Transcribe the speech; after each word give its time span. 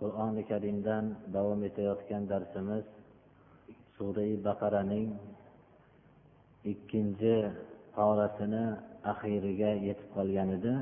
qur'oni 0.00 0.42
karimdan 0.50 1.04
davom 1.34 1.60
etayotgan 1.68 2.22
darsimiz 2.32 2.84
surai 3.96 4.32
baqaraning 4.46 5.08
ikkinchi 6.72 7.36
porasini 7.94 8.64
oxiriga 9.12 9.70
yetib 9.86 10.08
qolgan 10.16 10.48
edi 10.58 10.74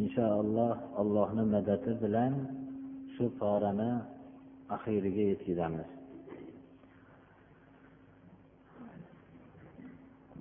inshaalloh 0.00 0.74
allohni 1.00 1.44
madadi 1.54 1.92
bilan 2.02 2.32
shu 3.14 3.24
porani 3.40 3.92
oxiriga 4.76 5.24
yetkazamiz. 5.32 5.90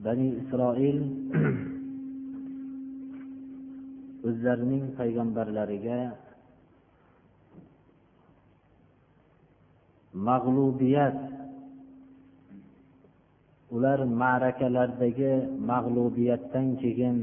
Bani 0.06 0.28
isroil 0.42 0.98
o'zlarining 4.28 4.84
payg'ambarlariga 5.00 6.00
mag'lubiyat. 10.28 11.18
Ular 13.76 14.00
ma'rakalardagi 14.22 15.34
mag'lubiyatdan 15.72 16.68
keyin 16.82 17.18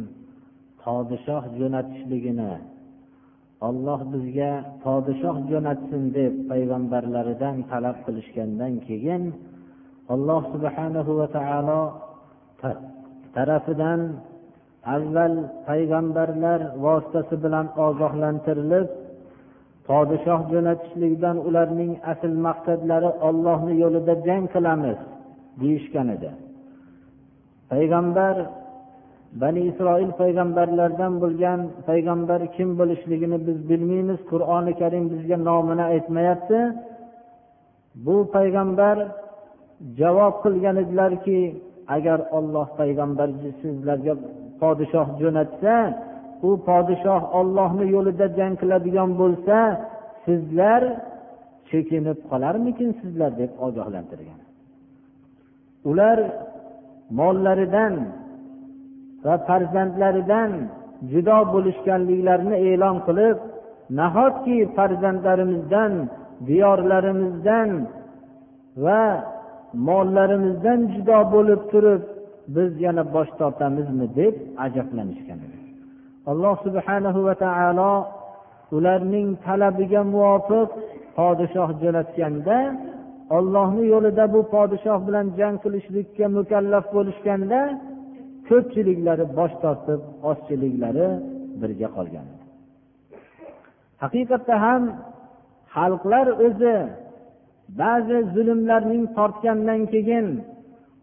podshoh 0.83 1.45
jo'natishligini 1.59 2.53
olloh 3.67 4.01
bizga 4.13 4.53
podshoh 4.85 5.37
jo'natsin 5.51 6.03
deb 6.17 6.33
payg'ambarlaridan 6.51 7.57
talab 7.71 7.97
qilishgandan 8.07 8.73
keyin 8.87 9.23
alloh 10.15 10.43
subhanahu 10.55 11.11
va 11.21 11.27
taolo 11.37 11.81
tarafidan 13.35 14.01
avval 14.97 15.35
payg'ambarlar 15.69 16.61
vositasi 16.85 17.35
bilan 17.45 17.67
ogohlantirilib 17.87 18.87
podshoh 19.89 20.41
jo'natishlikdan 20.53 21.37
ularning 21.49 21.93
asl 22.13 22.33
maqsadlari 22.47 23.11
ollohni 23.29 23.75
yo'lida 23.83 24.15
jang 24.27 24.45
qilamiz 24.55 24.99
deyishgan 25.61 26.09
edi. 26.17 26.31
Payg'ambar 27.73 28.35
bani 29.43 29.61
isroil 29.71 30.11
payg'ambarlardan 30.21 31.13
bo'lgan 31.23 31.61
payg'ambar 31.89 32.41
kim 32.57 32.69
bo'lishligini 32.81 33.39
biz 33.47 33.59
bilmaymiz. 33.71 34.21
Qur'oni 34.31 34.73
karim 34.81 35.05
bizga 35.13 35.37
nomini 35.49 35.85
aytmayapti. 35.93 36.59
Bu 38.07 38.17
payg'ambar 38.37 38.97
javob 40.01 40.35
qilgan 40.45 40.77
edilarki 40.83 41.39
agar 41.97 42.19
olloh 42.39 42.67
payg'ambar 42.81 43.29
sizlarga 43.61 44.15
podshoh 44.61 45.09
jo'natsa 45.21 45.75
u 46.47 46.51
podshoh 46.69 47.23
ollohni 47.39 47.85
yo'lida 47.95 48.27
jang 48.39 48.55
qiladigan 48.61 49.11
bo'lsa 49.21 49.57
sizlar 50.25 50.83
chekinib 51.71 52.19
qolarmikinsizlar 52.31 53.31
deb 53.41 53.51
ogohlantirgan. 53.67 54.41
Ular 55.91 56.19
mollaridan 57.19 57.95
va 59.25 59.35
farzandlaridan 59.49 60.51
judo 61.13 61.39
bo'lishganliklarini 61.55 62.57
e'lon 62.71 62.97
qilib 63.07 63.37
nahotki 64.01 64.57
farzandlarimizdan 64.77 65.93
diyorlarimizdan 66.49 67.71
va 68.85 69.03
mollarimizdan 69.89 70.81
judo 70.95 71.19
bo'lib 71.35 71.63
turib 71.73 72.03
biz 72.55 72.71
yana 72.85 73.03
bosh 73.15 73.31
tortamizmi 73.41 74.07
deb 74.21 74.35
ajablanishgan 74.65 75.41
edi. 75.47 75.68
Alloh 76.31 76.55
subhanahu 76.67 77.21
va 77.29 77.35
taolo 77.45 77.93
ularning 78.77 79.29
talabiga 79.47 80.01
muvofiq 80.13 80.69
podshoh 81.17 81.71
jo'natganda 81.83 82.59
ollohni 83.37 83.85
yo'lida 83.93 84.25
bu 84.35 84.41
podshoh 84.55 84.99
bilan 85.07 85.27
jang 85.39 85.57
qilishlikka 85.65 86.27
mukallaf 86.39 86.85
bo'lishganda 86.97 87.61
ko'pchiliklari 88.49 89.25
bosh 89.39 89.55
tortib 89.63 90.01
ozchiliklari 90.31 91.09
birga 91.61 91.89
qolgan. 91.97 92.27
Haqiqatda 94.03 94.55
ham 94.65 94.83
xalqlar 95.75 96.27
o'zi 96.47 96.77
ba'zi 97.81 98.19
zulmlarning 98.35 99.05
tortgandan 99.17 99.81
keyin 99.93 100.27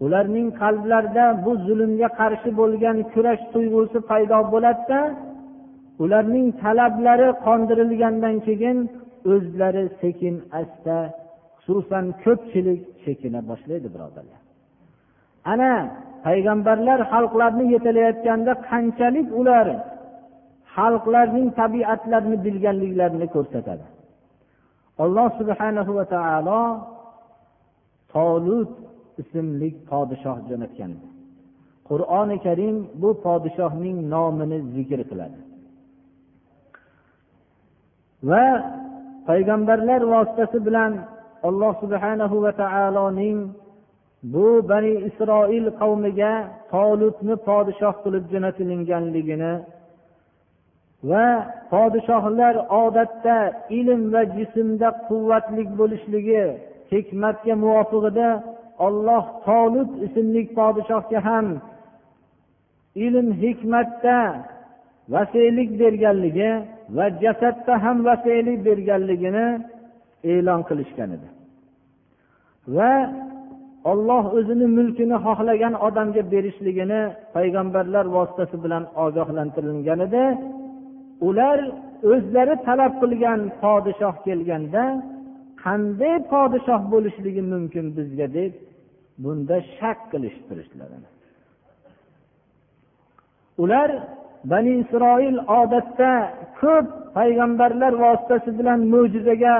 ularning 0.04 0.48
qalblarida 0.62 1.26
bu 1.46 1.52
zulmga 1.66 2.10
qarshi 2.20 2.50
bo'lgan 2.60 2.98
kurash 3.14 3.44
tuyg'usi 3.54 4.00
paydo 4.10 4.40
bo'ladida 4.54 5.00
ularning 6.04 6.48
talablari 6.64 7.30
qondirilgandan 7.46 8.36
keyin 8.48 8.78
o'zlari 9.34 9.86
sekin 10.02 10.36
asta 10.62 10.98
xususan 11.64 12.06
ko'pchilik 12.24 12.82
chekina 13.04 13.42
boshlaydi 13.50 13.88
birodarlar. 13.96 14.42
Ana 15.52 15.74
payg'ambarlar 16.26 17.00
xalqlarni 17.14 17.66
yetalayotganda 17.76 18.54
qanchalik 18.70 19.28
ular 19.40 19.68
xalqlarning 20.76 21.48
tabiatlarini 21.60 22.38
bilganliklarini 22.46 23.28
ko'rsatadi. 23.36 23.86
Alloh 25.04 25.28
subhanahu 25.40 25.92
va 25.98 26.06
taolo 26.16 26.62
tolut 28.14 28.72
ismli 29.22 29.70
podshoh 29.90 30.38
jo'natgan. 30.50 30.92
Qur'oni 31.90 32.38
karim 32.46 32.76
bu 33.02 33.10
podshohning 33.26 33.98
nomini 34.14 34.58
zikr 34.76 35.00
qiladi. 35.10 35.40
Va 38.30 38.46
payg'ambarlar 39.28 40.02
vositasi 40.14 40.58
bilan 40.68 40.92
alloh 41.48 41.74
subhanahu 41.84 42.36
va 42.46 42.52
taoloning 42.64 43.38
bu 44.34 44.48
bani 44.70 44.94
isroil 45.10 45.66
qavmiga 45.82 46.34
tolutni 46.74 47.36
podshoh 47.48 47.96
qilib 48.04 48.26
jo'natilinganligini 48.34 49.54
va 51.10 51.28
podshohlar 51.74 52.56
odatda 52.84 53.38
ilm 53.80 54.02
va 54.14 54.22
jismda 54.38 54.88
quvvatli 55.08 55.64
bo'lishligi 55.80 56.44
hikmatga 56.94 57.54
muvofiqida 57.64 58.30
olloh 58.86 59.26
tolut 59.46 59.92
ismli 60.06 60.42
podshohga 60.58 61.20
ham 61.28 61.48
ilm 63.06 63.28
hikmatda 63.42 64.18
vasiylik 65.10 65.70
berganligi 65.82 66.52
va 66.96 67.06
jasadda 67.24 67.74
ham 67.84 67.98
vasiylik 68.10 68.60
berganligini 68.68 69.48
e'lon 70.32 70.62
qilishgan 70.70 71.10
edi. 71.18 71.28
Va 72.76 72.94
olloh 73.92 74.24
o'zini 74.38 74.68
mulkini 74.78 75.18
xohlagan 75.26 75.74
odamga 75.88 76.24
berishligini 76.34 77.02
payg'ambarlar 77.36 78.06
vositasi 78.16 78.56
bilan 78.64 78.84
ogohlantirilgan 79.06 80.00
edi. 80.08 80.24
Ular 81.28 81.60
o'zlari 82.12 82.56
talab 82.68 82.94
qilgan 83.02 83.40
podshoh 83.62 84.16
kelganda 84.26 84.84
qanday 85.64 86.16
podshoh 86.32 86.82
bo'lishligi 86.94 87.44
mumkin 87.54 87.86
bizga? 87.98 88.28
deb 88.38 88.52
bunda 89.24 89.58
shak 89.78 90.00
qilishib 90.12 90.44
turishdilar 90.50 90.90
ular 93.64 93.90
bani 94.52 94.72
isroil 94.84 95.38
odatda 95.62 96.12
ko'p 96.62 96.88
payg'ambarlar 97.18 97.94
vositasi 98.04 98.50
bilan 98.60 98.80
mo'jizaga 98.94 99.56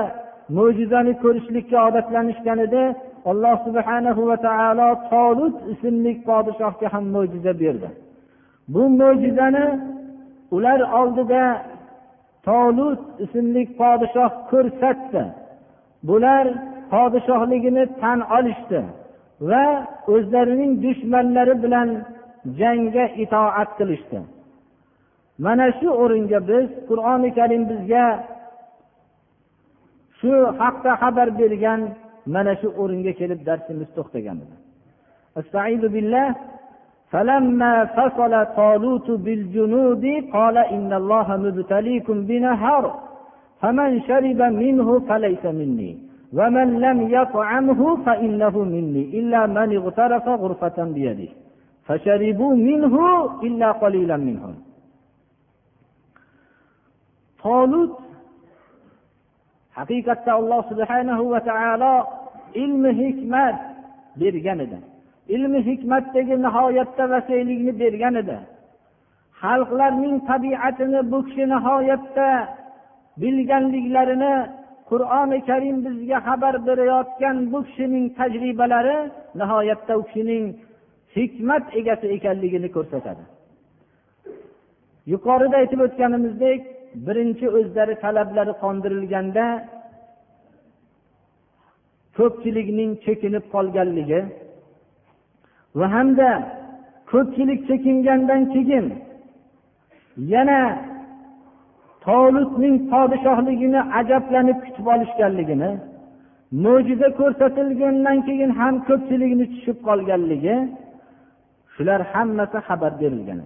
mo'jizani 0.56 1.12
ko'rishlikka 1.22 1.78
odatlanishgan 1.88 2.58
edi 2.66 2.82
alloh 3.30 3.56
subhanahu 3.66 4.20
va 4.28 4.36
taolo 4.46 4.88
tolut 5.12 5.56
ismli 5.72 6.12
podshohga 6.28 6.86
ham 6.94 7.04
mo'jiza 7.14 7.52
berdi. 7.62 7.88
Bu 8.72 8.82
mo'jizani 9.00 9.66
ular 10.56 10.80
oldida 11.00 11.44
tolut 12.48 13.00
ismli 13.24 13.62
podshoh 13.80 14.32
ko'rsatdi. 14.50 15.22
Bular 16.08 16.46
podshohligini 16.92 17.84
tan 18.00 18.18
olishdi. 18.36 18.80
va 19.49 19.65
o'zlarining 20.13 20.73
dushmanlari 20.85 21.55
bilan 21.63 21.89
jangga 22.59 23.05
itoat 23.23 23.69
qilishdi 23.79 24.19
mana 25.45 25.67
shu 25.79 25.87
o'ringa 26.03 26.39
biz 26.49 26.67
qur'oni 26.89 27.29
karim 27.37 27.63
bizga 27.71 28.05
shu 30.19 30.33
haqda 30.61 30.91
xabar 31.01 31.27
bergan 31.39 31.81
mana 32.35 32.53
shu 32.61 32.67
o'ringa 32.81 33.13
kelib 33.19 33.39
darsimiz 33.49 33.89
to'xtagan 33.97 34.37
edi 34.45 34.55
فلما 37.11 37.85
فصل 37.85 38.33
طالوت 38.55 39.07
بالجنود 39.25 40.05
قال 40.33 40.57
إن 40.57 40.93
الله 40.93 41.27
مبتليكم 41.45 42.17
بنهر 42.29 42.83
فمن 43.61 44.01
شرب 44.07 44.41
منه 44.41 44.99
فليس 44.99 45.45
مني 45.45 45.91
ومن 46.33 46.67
لم 46.85 46.97
يطعمه 47.17 47.81
فإنه 48.05 48.55
مني 48.63 49.03
إلا 49.19 49.45
من 49.45 49.69
اغترف 49.77 50.25
غرفة 50.27 50.77
بيده 50.83 51.31
فشربوا 51.85 52.55
منه 52.55 52.95
إلا 53.43 53.71
قليلا 53.71 54.17
منهم 54.17 54.55
tolut 57.41 57.97
haqiqatda 59.77 60.31
alloh 60.39 60.61
subhanahu 60.71 61.23
va 61.33 61.39
taolo 61.49 61.95
ilmi 62.63 62.91
hikmat 63.01 63.55
bergan 64.21 64.59
edi 64.65 64.79
ilmi 65.35 65.59
hikmatdagi 65.69 66.35
nihoyatda 66.45 67.03
vasiylikni 67.13 67.73
bergan 67.81 68.15
edi 68.21 68.37
xalqlarning 69.41 70.15
tabiatini 70.29 70.99
bu 71.11 71.19
kishi 71.27 71.43
nihoyatda 71.53 72.29
bilganliklarini 73.21 74.33
qur'oni 74.90 75.38
karim 75.48 75.76
bizga 75.86 76.18
xabar 76.28 76.54
berayotgan 76.68 77.36
bu 77.52 77.58
kishining 77.68 78.06
tajribalari 78.18 78.98
nihoyatda 79.40 79.92
u 80.00 80.02
kishining 80.08 80.44
hikmat 81.16 81.64
egasi 81.80 82.06
ekanligini 82.16 82.68
ko'rsatadi. 82.76 83.24
Yuqorida 85.12 85.56
aytib 85.62 85.80
o'tganimizdek 85.86 86.60
birinchi 87.06 87.46
o'zlari 87.58 87.94
talablari 88.04 88.52
qondirilganda 88.62 89.46
ko'pchilikning 92.18 92.90
chekinib 93.04 93.44
qolganligi 93.54 94.20
va 95.78 95.86
hamda 95.94 96.30
ko'pchilik 97.12 97.60
chekingandan 97.68 98.42
keyin 98.54 98.86
yana 100.32 100.60
tolutning 102.06 102.76
podshohligini 102.92 103.80
ajablanib 104.00 104.58
kutib 104.64 104.86
olishganligini 104.94 105.70
mo'jiza 106.64 107.08
ko'rsatilgandan 107.20 108.18
keyin 108.28 108.50
ham 108.60 108.74
ko'pchilikni 108.88 109.44
tushib 109.52 109.78
qolganligi 109.88 110.56
shular 111.74 112.00
hammasi 112.12 112.58
xabar 112.68 112.92
berilgan 113.00 113.40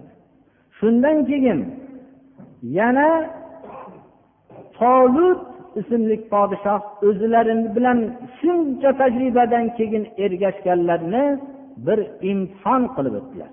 shundan 0.77 1.17
keyin 1.29 1.59
yana 2.77 3.09
tolut 4.79 5.41
ismli 5.79 6.15
podshoh 6.33 6.81
o'zlari 7.07 7.55
bilan 7.75 7.99
shuncha 8.37 8.91
tajribadan 9.01 9.65
keyin 9.77 10.03
ergashganlarni 10.25 11.25
bir 11.85 11.99
imtihon 12.31 12.83
qilib 12.95 13.13
o'tdilar. 13.19 13.51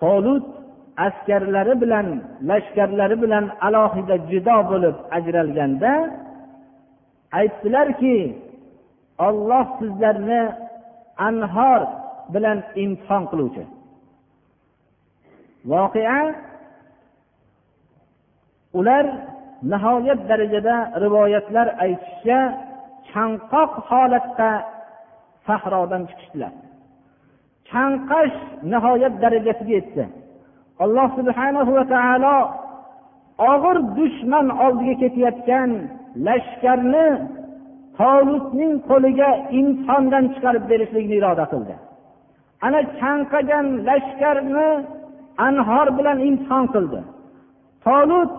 Tolut 0.00 0.46
askarlari 1.06 1.74
bilan 1.82 2.06
lashkarlari 2.48 3.16
bilan 3.22 3.44
alohida 3.66 4.16
judo 4.30 4.56
bo'lib 4.70 4.96
ajralganda 5.16 5.92
aytdilarki 7.40 8.16
olloh 9.26 9.66
sizlarni 9.78 10.42
anhor 11.28 11.80
bilan 12.34 12.58
imtihon 12.82 13.24
qiluvchi. 13.30 13.64
Voqea 15.70 16.20
ular 18.78 19.04
nihoyat 19.72 20.20
darajada 20.30 20.76
rivoyatlar 21.04 21.66
aytishicha 21.84 22.40
chanqoq 23.10 23.72
holatda 23.88 24.50
sahrodan 25.46 26.02
chiqishdilar. 26.10 26.52
Chanqash 27.70 28.36
nihoyat 28.72 29.14
darajasiga 29.22 29.74
yetdi. 29.78 30.04
Alloh 30.84 31.08
subhanahu 31.18 31.70
va 31.78 31.84
taolo 31.94 32.36
og'ir 33.52 33.76
dushman 33.98 34.46
oldiga 34.64 34.94
ketayotgan 35.02 35.70
lashkarni 36.26 37.08
tolutning 37.98 38.74
qo'liga 38.88 39.30
imtihondan 39.58 40.24
chiqarib 40.32 40.64
berishlikni 40.70 41.14
iroda 41.20 41.44
qildi. 41.52 41.74
Ana 42.66 42.80
chanqagan 43.00 43.66
lashkarni 43.88 44.68
anhor 45.46 45.86
bilan 45.98 46.18
imtihon 46.28 46.64
qildi. 46.74 47.00
Tolut 47.86 48.32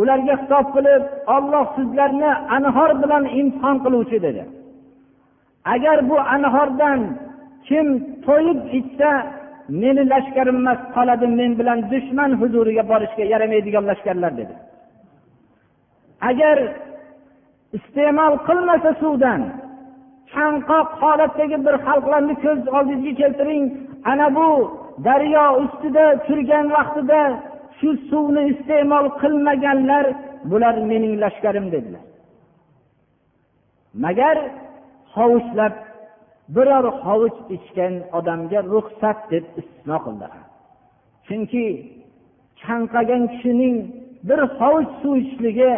ularga 0.00 0.34
xitob 0.40 0.66
qilib 0.76 1.02
olloh 1.36 1.66
sizlarni 1.76 2.30
anhor 2.56 2.90
bilan 3.02 3.24
imtihon 3.40 3.76
qiluvchi 3.84 4.18
dedi. 4.26 4.44
Agar 5.74 5.98
bu 6.10 6.16
anhordan 6.34 7.00
kim 7.66 7.86
to'yib 8.26 8.60
ichsa 8.78 9.10
meni 9.68 10.02
lashkarim 10.12 10.56
emas 10.62 10.80
qoladi 10.94 11.26
men 11.38 11.50
bilan 11.58 11.78
dushman 11.92 12.30
huzuriga 12.40 12.84
borishga 12.90 13.24
yaramaydigan 13.32 13.84
lashkarlar 13.90 14.32
dedi. 14.40 14.54
Agar 16.30 16.56
iste'mol 17.76 18.34
qilmasa 18.48 18.90
suvdan 19.02 19.40
chanqoq 20.32 20.88
holatdagi 21.02 21.58
bir 21.66 21.74
xalqlarni 21.86 22.34
ko'z 22.44 22.60
oldingizga 22.76 23.14
keltiring. 23.20 23.64
Ana 24.10 24.28
bu 24.38 24.48
daryo 25.06 25.46
ustida 25.62 26.06
turgan 26.26 26.66
vaqtida 26.76 27.20
shu 27.78 27.88
suvni 28.10 28.42
iste'mol 28.52 29.06
qilmaganlar 29.20 30.04
bular 30.50 30.76
mening 30.90 31.14
lashkarim 31.22 31.66
dedilar. 31.74 32.04
Magar 34.04 34.36
hovuchlab 35.14 35.74
biror 36.54 36.86
hovuch 37.04 37.38
ichgan 37.56 37.94
odamga 38.18 38.60
ruxsat 38.72 39.18
deb 39.32 39.44
istisno 39.60 39.98
qildilar. 40.04 40.42
Chunki 41.26 41.64
chanqagan 42.62 43.22
kishining 43.32 43.76
bir 44.28 44.40
hovuch 44.58 44.90
suv 45.00 45.14
ichishligi 45.22 45.72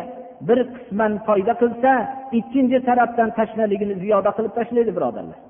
bir 0.48 0.58
qisman 0.74 1.12
foyda 1.26 1.54
qilsa 1.62 1.92
ikkinchi 2.38 2.78
tarafdan 2.88 3.30
tashnaligini 3.38 3.94
ziyoda 4.02 4.30
qilib 4.36 4.52
tashlaydi 4.58 4.92
birodarlar. 4.96 5.40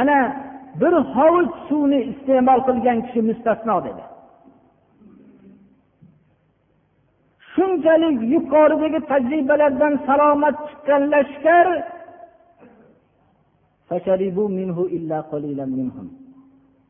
Ana 0.00 0.18
bir 0.80 0.94
hovuch 1.14 1.52
suvni 1.68 2.00
iste'mol 2.12 2.60
qilgan 2.68 2.98
kishi 3.06 3.20
mustasno 3.28 3.76
dedi. 3.86 4.04
Shunchalik 7.52 8.18
yuqoridagi 8.34 9.00
tajribalardan 9.10 9.94
salomat 10.06 10.56
chiqqan 10.68 11.02
lashkar 11.14 11.66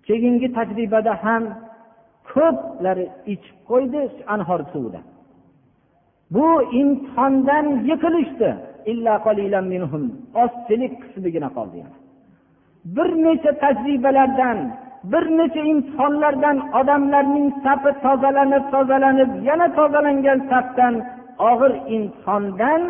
keyingi 0.06 0.48
tajribada 0.56 1.12
ham 1.24 1.44
ko'plari 2.32 3.06
ichib 3.34 3.56
qo'ydi 3.70 4.00
anhor 4.34 4.60
suvidan 4.72 5.04
bu 6.34 6.46
imtihondan 6.80 7.66
yiqilishdi. 7.90 8.50
Ozchilik 10.42 10.92
qismigina 11.02 11.48
qoldi 11.56 11.78
bir 12.96 13.08
necha 13.24 13.52
tajribalardan 13.64 14.58
bir 15.12 15.24
necha 15.38 15.62
imtihonlardan 15.72 16.56
odamlarning 16.80 17.48
safi 17.64 17.90
tozalanib 18.04 18.64
tozalanib 18.74 19.30
yana 19.48 19.66
tozalangan 19.78 20.38
safdan 20.50 20.94
og'ir 21.50 21.72
imtihondan 21.96 22.82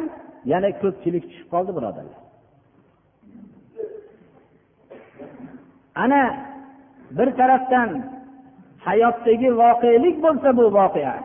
yana 0.52 0.70
ko'pchilik 0.82 1.24
tushib 1.30 1.48
qoldi 1.54 1.72
birodarlar. 1.76 2.23
Ana 5.94 6.22
bir 7.16 7.28
tarafdan 7.40 7.90
hayotdagi 8.86 9.48
voqelik 9.62 10.16
bo'lsa 10.24 10.48
bu 10.58 10.64
voqea 10.78 11.16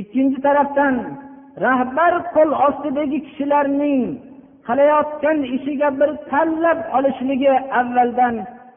ikkinchi 0.00 0.38
tarafdan 0.46 0.94
rahbar 1.66 2.12
qo'l 2.34 2.50
ostidagi 2.66 3.18
kishilarning 3.26 4.02
qilayotgan 4.68 5.38
ishiga 5.56 5.88
bir 6.00 6.10
tanlab 6.30 6.78
olishligi 6.96 7.52
avvaldan 7.80 8.34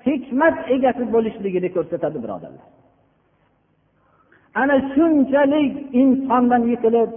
hikmat 0.07 0.55
egasi 0.75 1.03
bo'lishligini 1.13 1.69
ko'rsatadi 1.75 2.17
birodarlar. 2.23 2.67
Ana 4.61 4.75
shunchalik 4.93 5.73
imtihondan 6.01 6.63
yiqilib 6.71 7.11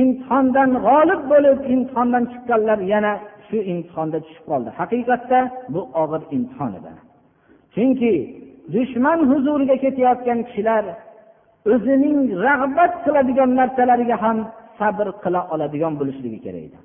imtihondan 0.00 0.70
g'olib 0.86 1.22
bo'lib 1.32 1.58
imtihondan 1.74 2.24
chiqqanlar 2.32 2.78
yana 2.92 3.12
shu 3.52 3.58
imtihonda 3.72 4.18
tushib 4.24 4.44
qoldi. 4.50 4.70
Haqiqatda 4.80 5.40
bu 5.74 5.80
og'ir 6.02 6.22
imtihon 6.36 6.72
edi. 6.78 6.92
Chunki 7.74 8.12
dushman 8.74 9.18
huzuriga 9.30 9.76
ketayotgan 9.84 10.38
kishilar 10.48 10.84
o'zining 11.72 12.18
rag'bat 12.46 12.92
qiladigan 13.04 13.50
narsalariga 13.60 14.16
ham 14.24 14.38
sabr 14.78 15.06
qila 15.24 15.40
oladigan 15.54 15.92
bo'lishligi 16.00 16.38
kerak 16.44 16.64
edi. 16.68 16.78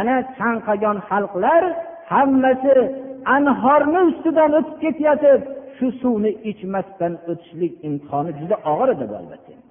Ana 0.00 0.16
chanqagan 0.38 0.96
xalqlar 1.08 1.62
hammasi 2.12 2.74
anhorni 3.36 4.00
ustidan 4.10 4.50
o'tib 4.58 4.76
ketayotib 4.84 5.40
shu 5.76 5.86
suvni 6.00 6.30
ichmasdan 6.50 7.12
o'tishlik 7.30 7.72
imtihoni 7.88 8.32
juda 8.40 8.56
og'ir 8.72 8.88
edi 8.94 9.04
bu 9.10 9.14
albatta. 9.22 9.63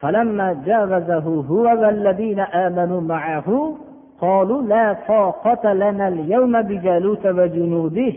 فلما 0.00 0.62
جاوزه 0.66 1.26
هو 1.50 1.64
والذين 1.82 2.40
آمنوا 2.40 3.00
معه 3.00 3.76
قالوا 4.20 4.62
لا 4.62 4.96
طاقة 5.08 5.72
لنا 5.72 6.08
اليوم 6.08 6.62
بجالوت 6.62 7.26
وجنوده 7.26 8.12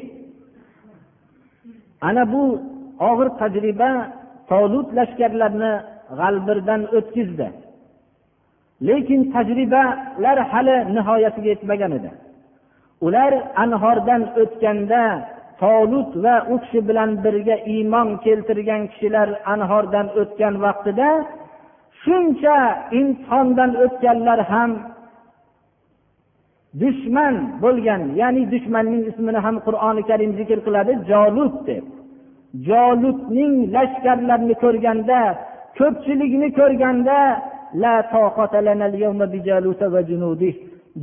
ana 2.02 2.24
bu 2.32 2.62
og'ir 3.10 3.30
tajriba 3.42 3.90
tolut 4.50 4.88
lashkarlarini 4.98 5.74
g'albirdan 6.20 6.82
o'tkazdi 6.98 7.48
lekin 8.88 9.22
tajribalar 9.36 10.38
hali 10.52 10.76
nihoyasiga 10.96 11.50
yetmagan 11.54 11.92
edi 12.00 12.12
ular 13.06 13.32
anhordan 13.64 14.22
o'tganda 14.42 15.04
tolut 15.62 16.12
va 16.24 16.36
u 16.54 16.56
kishi 16.64 16.80
bilan 16.90 17.10
birga 17.24 17.56
iymon 17.74 18.10
keltirgan 18.26 18.82
kishilar 18.92 19.30
anhordan 19.54 20.08
o'tgan 20.22 20.54
vaqtida 20.66 21.10
shuncha 22.05 22.59
imtihondan 23.01 23.71
o'tganlar 23.85 24.41
ham 24.53 24.71
dushman 26.83 27.35
bo'lgan 27.63 28.03
ya'ni 28.21 28.43
dushmanning 28.55 29.03
ismini 29.11 29.41
ham 29.47 29.57
qur'oni 29.67 30.03
karim 30.11 30.31
zikr 30.39 30.59
qiladi 30.67 30.93
jolut 31.11 31.55
deb. 31.69 31.85
Jolutning 32.69 33.55
lashkarlarini 33.75 34.55
ko'rganda 34.65 35.21
ko'pchilikni 35.79 36.49
ko'rganda 36.59 37.19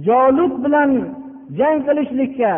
jolut 0.07 0.53
bilan 0.63 0.91
jang 1.59 1.77
qilishlikka 1.87 2.53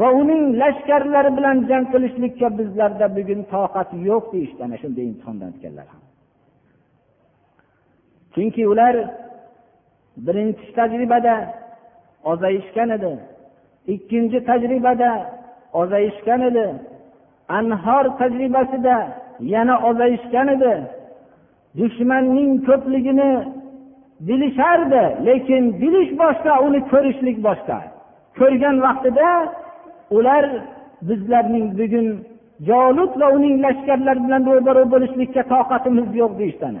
va 0.00 0.08
uning 0.20 0.42
lashkarlari 0.62 1.30
bilan 1.38 1.56
jang 1.70 1.84
qilishlikka 1.92 2.46
bizlarda 2.58 3.06
bugun 3.16 3.40
toqat 3.54 3.88
yo'q 4.08 4.24
deyishdi 4.32 4.60
ana 4.66 4.76
shunday 4.82 5.04
imtihondan 5.10 5.48
o'tganlar 5.54 5.86
ham. 5.92 6.03
Chunki 8.34 8.62
ular 8.72 8.96
birinchi 10.16 10.66
tajribada 10.76 11.34
ozayishgan 12.24 12.90
edi. 12.90 13.12
Ikkinchi 13.94 14.38
tajribada 14.48 15.10
ozayishgan 15.72 16.40
edi. 16.48 16.66
Anhor 17.48 18.04
tajribasida 18.18 18.96
yana 19.40 19.74
ozayishgan 19.88 20.48
edi. 20.48 20.74
Dushmanning 21.78 22.52
ko'pligini 22.68 23.30
bilishardi 24.26 25.04
lekin 25.26 25.62
bilish 25.80 26.12
boshqa 26.22 26.52
uni 26.66 26.80
ko'rishlik 26.92 27.38
boshqa. 27.46 27.78
Ko'rgan 28.38 28.76
vaqtida 28.86 29.28
ular 30.16 30.44
bizlarning 31.08 31.66
bugun 31.78 32.06
jolut 32.68 33.12
va 33.20 33.26
uning 33.36 33.54
lashkarlari 33.64 34.20
bilan 34.26 34.42
ro'baro 34.50 34.82
bo'lishlikka 34.92 35.42
toqatimiz 35.52 36.08
yo'q 36.20 36.32
deyishdi 36.40 36.80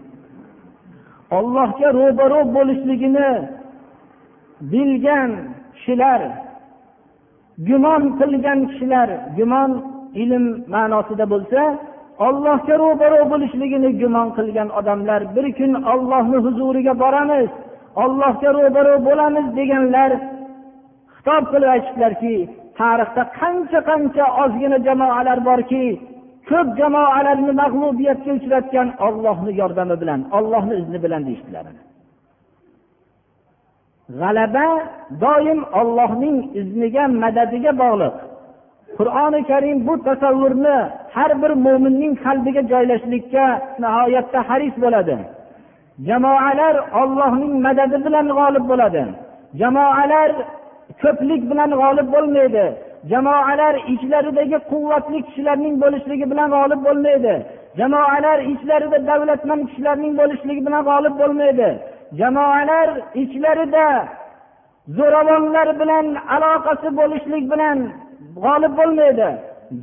ollohga 1.37 1.89
ro'baro 1.99 2.39
bo'lishligini 2.55 3.29
bilgan 4.71 5.31
kishilar 5.75 6.21
gumon 7.67 8.03
qilgan 8.19 8.59
kishilar 8.69 9.09
gumon 9.37 9.71
ilm 10.23 10.45
ma'nosida 10.73 11.25
bo'lsa 11.33 11.61
ollohga 12.27 12.75
ro'baro 12.83 13.21
bo'lishligini 13.31 13.89
gumon 14.01 14.27
qilgan 14.37 14.69
odamlar 14.79 15.21
bir 15.35 15.45
kun 15.57 15.71
ollohni 15.93 16.37
huzuriga 16.45 16.93
boramiz 17.03 17.49
ollohga 18.03 18.49
ro'baro 18.57 18.95
bo'lamiz 19.07 19.45
deganlar 19.59 20.11
xitob 21.15 21.43
qilib 21.51 21.69
aytishdilarki 21.75 22.35
tarixda 22.79 23.23
qancha 23.39 23.79
qancha 23.89 24.25
ozgina 24.43 24.77
jamoalar 24.87 25.39
borki 25.49 25.85
ko'p 26.51 26.67
jamoalarni 26.79 27.53
mag'lubiyatga 27.61 28.31
uchratgan 28.39 28.87
ollohni 29.07 29.51
yordami 29.61 29.95
bilan 30.01 30.19
ollohni 30.37 30.73
izni 30.81 30.97
bilan 31.05 31.21
deyishdilar 31.27 31.65
g'alaba 34.19 34.67
doim 35.23 35.59
ollohning 35.79 36.37
izniga 36.59 37.03
madadiga 37.23 37.71
bog'liq. 37.83 38.15
Qur'oni 38.97 39.39
karim 39.49 39.77
bu 39.87 39.93
tasavvurni 40.07 40.77
har 41.15 41.31
bir 41.41 41.51
mo'minning 41.65 42.13
qalbiga 42.25 42.61
joylashlikka 42.71 43.45
nihoyatda 43.83 44.39
haris 44.49 44.75
bo'ladi. 44.83 45.15
Jamoalar 46.07 46.75
ollohning 47.01 47.53
madadi 47.65 47.97
bilan 48.05 48.27
g'olib 48.37 48.65
bo'ladi. 48.71 49.03
Jamoalar 49.61 50.29
ko'plik 51.01 51.41
bilan 51.51 51.69
g'olib 51.81 52.07
bo'lmaydi. 52.15 52.65
Jamoalar 53.09 53.75
ichlaridagi 53.93 54.57
quvvatli 54.71 55.19
kishilarning 55.27 55.75
bo'lishligi 55.83 56.25
bilan 56.31 56.47
g'olib 56.55 56.81
bo'lmaydi. 56.87 57.33
Jamoalar 57.79 58.39
ichlarida 58.53 58.97
davlatmand 59.09 59.63
kishilarning 59.69 60.13
bo'lishligi 60.19 60.61
bilan 60.67 60.81
g'olib 60.89 61.15
bo'lmaydi. 61.21 61.69
Jamoalar 62.19 62.87
ichlarida 63.23 63.87
zo'ravonlar 64.97 65.67
bilan 65.81 66.05
aloqasi 66.35 66.89
bo'lishlik 66.99 67.43
bilan 67.53 67.77
g'olib 68.43 68.73
bo'lmaydi. 68.79 69.29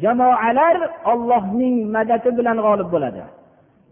Jamoalar 0.03 0.77
ollohning 1.13 1.77
madadi 1.95 2.31
bilan 2.39 2.57
g'olib 2.67 2.89
bo'ladi. 2.95 3.23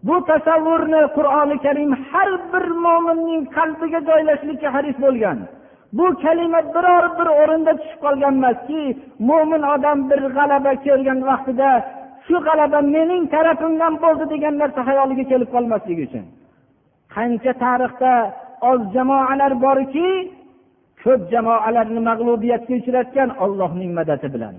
Bu 0.07 0.15
tasavvurni 0.29 1.01
qur'oni 1.17 1.57
karim 1.65 1.91
har 2.09 2.29
bir 2.51 2.65
mo'minning 2.85 3.41
qalbiga 3.57 3.99
joylashlikka 4.09 4.67
haris 4.75 4.97
bo'lgan. 5.05 5.37
Bu 5.93 6.05
kalima 6.23 6.61
biror 6.75 7.05
bir 7.17 7.27
o'rinda 7.41 7.71
tushib 7.79 7.99
qolgan 8.05 8.35
emaski 8.39 8.83
mo'min 9.29 9.63
odam 9.73 9.99
bir 10.09 10.21
g'alaba 10.37 10.71
kelgan 10.85 11.19
vaqtida 11.29 11.69
shu 12.27 12.35
g'alaba 12.47 12.79
mening 12.95 13.23
tarafimdan 13.35 13.93
bo'ldi 14.03 14.25
degan 14.33 14.55
narsa 14.61 14.81
hayoliga 14.89 15.23
kelib 15.31 15.49
qolmasligi 15.55 16.03
uchun. 16.07 16.25
Qancha 17.15 17.53
tarixda 17.63 18.13
oz 18.69 18.81
jamoalar 18.95 19.53
borki 19.65 20.09
ko'p 21.03 21.21
jamoalarni 21.33 22.01
mag'lubiyatga 22.09 22.73
uchratgan 22.81 23.29
ollohning 23.43 23.91
madadi 23.99 24.27
bilan. 24.35 24.55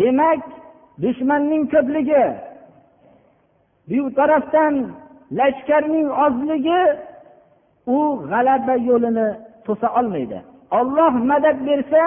Demak 0.00 0.42
dushmanning 1.02 1.62
ko'pligi 1.74 2.24
bu 3.90 4.00
tarafdan 4.18 4.74
lashkarning 5.38 6.08
ozligi 6.24 6.80
u 7.96 7.98
g'alaba 8.30 8.74
yo'lini 8.88 9.28
to'sa 9.66 9.88
olmaydi. 9.98 10.38
Olloh 10.78 11.12
madad 11.30 11.58
bersa 11.68 12.02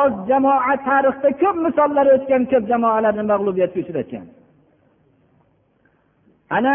oz 0.00 0.12
jamoa 0.28 0.74
tarixda 0.88 1.30
ko'p 1.42 1.56
misollar 1.66 2.06
o'tgan 2.16 2.42
ko'p 2.52 2.64
jamoalarni 2.72 3.24
mag'lubiyatga 3.32 3.78
uchratgan. 3.84 4.26
Ana 6.56 6.74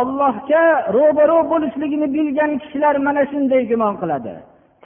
ollohga 0.00 0.64
ro'baro 0.96 1.38
bo'lishligini 1.52 2.08
bilgan 2.16 2.52
kishilar 2.62 2.94
mana 3.06 3.22
shunday 3.30 3.62
gumon 3.70 3.94
qiladi. 4.02 4.34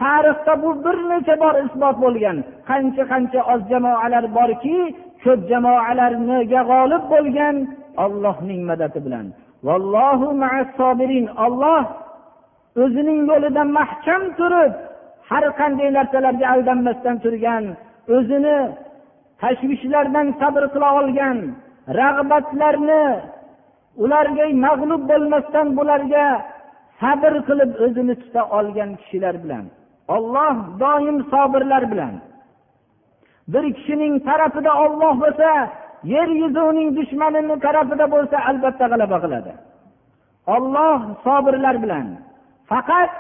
Tarixda 0.01 0.53
bu 0.63 0.71
bir 0.85 0.97
necha 1.11 1.35
bor 1.43 1.55
isbot 1.65 1.97
bo'lgan 2.05 2.37
qancha 2.69 3.03
qancha 3.13 3.41
oz 3.53 3.63
jamoalar 3.73 4.25
borki 4.39 4.79
ko'p 5.25 5.41
jamoalarga 5.51 6.61
g'olib 6.71 7.05
bo'lgan 7.13 7.57
ollohning 8.05 8.61
madadi 8.71 8.99
bilan. 9.07 9.27
Vallohu 9.67 10.29
olloh 11.47 11.85
o'zining 12.83 13.21
yo'lida 13.31 13.63
mahkam 13.79 14.23
turib 14.39 14.73
har 15.31 15.45
qanday 15.61 15.89
narsalarga 15.99 16.47
aldanmasdan 16.55 17.17
turgan 17.25 17.65
o'zini 18.17 18.59
tashvishlardan 19.43 20.27
sabr 20.41 20.63
qila 20.75 20.89
olgan 21.01 21.39
rag'batlarni 22.01 23.05
ularga 24.05 24.45
mag'lub 24.67 25.03
bo'lmasdan 25.11 25.67
bularga 25.79 26.27
sabr 27.01 27.33
qilib 27.49 27.71
o'zini 27.85 28.15
tuta 28.23 28.43
olgan 28.59 28.91
kishilar 29.01 29.37
bilan 29.45 29.67
olloh 30.09 30.57
doim 30.81 31.25
sobirlar 31.33 31.91
bilan. 31.93 32.15
Bir 33.49 33.75
kishining 33.75 34.15
tarafida 34.29 34.73
olloh 34.85 35.13
bo'lsa 35.23 35.51
yer 36.15 36.29
yuzi 36.43 36.61
uning 36.71 36.89
dushmanini 36.99 37.57
tarafida 37.67 38.07
bo'lsa 38.15 38.37
albatta 38.51 38.87
g'alaba 38.93 39.19
qiladi. 39.25 39.53
Olloh 40.55 40.99
sobirlar 41.25 41.77
bilan. 41.83 42.07
Faqat 42.71 43.11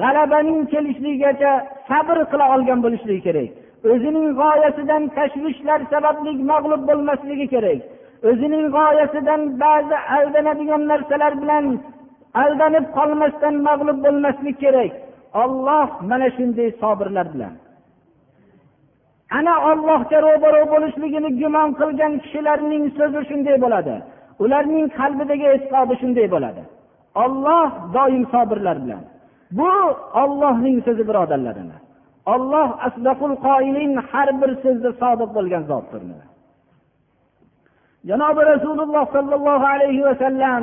g'alabaning 0.00 0.60
kelishligigacha 0.72 1.52
sabr 1.88 2.18
qila 2.30 2.44
olgan 2.54 2.78
bo'lishligi 2.84 3.22
kerak. 3.28 3.50
O'zining 3.92 4.28
g'oyasidan 4.40 5.02
tashvishlar 5.16 5.80
sababli 5.92 6.32
mag'lub 6.52 6.82
bo'lmasligi 6.88 7.46
kerak. 7.54 7.80
O'zining 8.28 8.64
g'oyasidan 8.76 9.40
ba'zi 9.62 9.96
aldanadigan 10.16 10.82
narsalar 10.90 11.32
bilan 11.42 11.64
aldanib 12.42 12.86
qolmasdan 12.96 13.54
mag'lub 13.68 13.98
bo'lmaslik 14.04 14.56
kerak. 14.64 14.92
Olloh 15.42 15.88
mana 16.10 16.28
shunday 16.36 16.68
sobirlar 16.80 17.26
bilan. 17.34 17.54
Ana 19.38 19.54
ollohga 19.70 20.18
ro'baro 20.26 20.62
bo'lishligini 20.72 21.30
gumon 21.40 21.68
qilgan 21.80 22.12
kishilarning 22.22 22.84
so'zi 22.98 23.20
shunday 23.30 23.56
bo'ladi. 23.64 23.94
Ularning 24.44 24.86
qalbidagi 24.98 25.46
e'tiqodi 25.54 25.94
shunday 26.02 26.26
bo'ladi. 26.34 26.62
Olloh 27.22 27.68
doim 27.96 28.22
sobirlar 28.34 28.76
bilan. 28.84 29.02
Bu 29.58 29.70
ollohning 30.22 30.76
so'zi 30.86 31.02
birodarlarim. 31.08 31.70
Olloh 32.34 32.68
asdaqul 32.86 33.34
qoilin 33.46 33.92
har 34.10 34.28
bir 34.40 34.50
so'zda 34.62 34.90
sodiq 35.02 35.30
bo'lgan 35.36 35.62
zotdir. 35.70 36.02
Janobi 38.08 38.42
rasululloh 38.52 39.04
sollallohu 39.16 39.66
alayhi 39.74 40.02
vasallam 40.08 40.62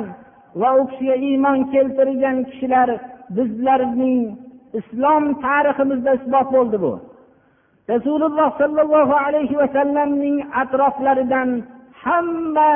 va 0.60 0.70
u 0.80 0.82
kishiga 0.90 1.16
iymon 1.28 1.58
keltirgan 1.72 2.36
kishilar 2.50 2.88
bizlarning 3.36 4.20
islom 4.78 5.24
tariximizda 5.44 6.10
isbot 6.18 6.48
bo'ldi 6.56 6.78
bu. 6.84 6.92
Rasululloh 7.92 8.48
sollallohu 8.60 9.14
alayhi 9.26 9.58
vasallamning 9.62 10.36
atroflaridan 10.62 11.48
hamma 12.04 12.72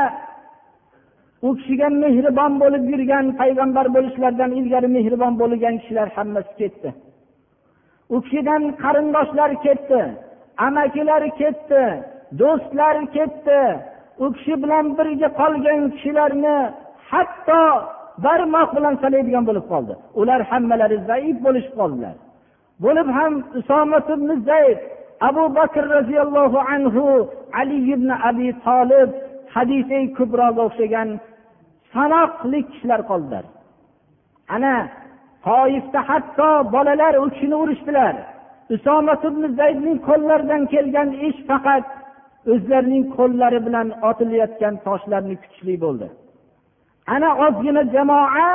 u 1.42 1.48
kishiga 1.58 1.88
mehribon 2.02 2.52
bo'lib 2.62 2.84
yurgan 2.92 3.26
payg'ambar 3.40 3.86
bo'lishlaridan 3.96 4.50
ilgari 4.58 4.88
mehribon 4.96 5.34
bo'lgan 5.42 5.74
kishilar 5.80 6.08
hammasi 6.16 6.52
ketdi. 6.60 6.88
U 8.14 8.16
kishidan 8.24 8.62
qarindoshlar 8.82 9.50
ketdi 9.64 10.00
amakilar 10.66 11.22
ketdi 11.40 11.82
do'stlar 12.40 12.96
ketdi. 13.16 13.60
U 14.24 14.26
kishi 14.36 14.54
bilan 14.62 14.84
birga 14.98 15.28
qolgan 15.40 15.80
kishilarni 15.94 16.56
hatto 17.10 17.62
barmoq 18.24 18.68
bilan 18.76 18.94
sanaydigan 19.02 19.44
bo'lib 19.48 19.66
qoldi. 19.72 19.94
Ular 20.20 20.40
hammalari 20.50 20.98
zaif 21.10 21.36
bo'lishib 21.46 21.74
qoldilar. 21.80 22.14
Bo'lib 22.84 23.08
ham 23.16 23.32
usomat 23.58 24.06
ibn 24.14 24.28
zayd 24.48 24.78
abu 25.28 25.44
bakr 25.58 25.84
roziyallohu 25.96 26.58
anhu 26.74 27.04
ali 27.60 27.78
ibn 27.94 28.08
abi 28.28 28.48
tolib 28.66 29.10
hadisa 29.56 29.98
kubroga 30.16 30.62
o'xshagan 30.68 31.08
sanoqli 31.92 32.60
kishilar 32.70 33.00
qoldilar. 33.10 33.44
Ana 34.54 34.74
toifda 35.46 36.00
hatto 36.08 36.50
bolalar 36.74 37.14
u 37.24 37.26
kishini 37.34 37.56
urishdilar. 37.62 38.14
Usomat 38.74 39.22
ibn 39.28 39.42
zaydning 39.58 39.98
qo'llaridan 40.08 40.62
kelgan 40.72 41.08
ish 41.28 41.40
faqat 41.48 41.86
o'zlarining 42.52 43.04
qo'llari 43.16 43.58
bilan 43.66 43.88
otilayotgan 44.08 44.74
toshlarni 44.86 45.36
kutishlik 45.42 45.78
bo'ldi. 45.84 46.06
Ana 47.14 47.30
ozgina 47.46 47.82
jamoa 47.94 48.48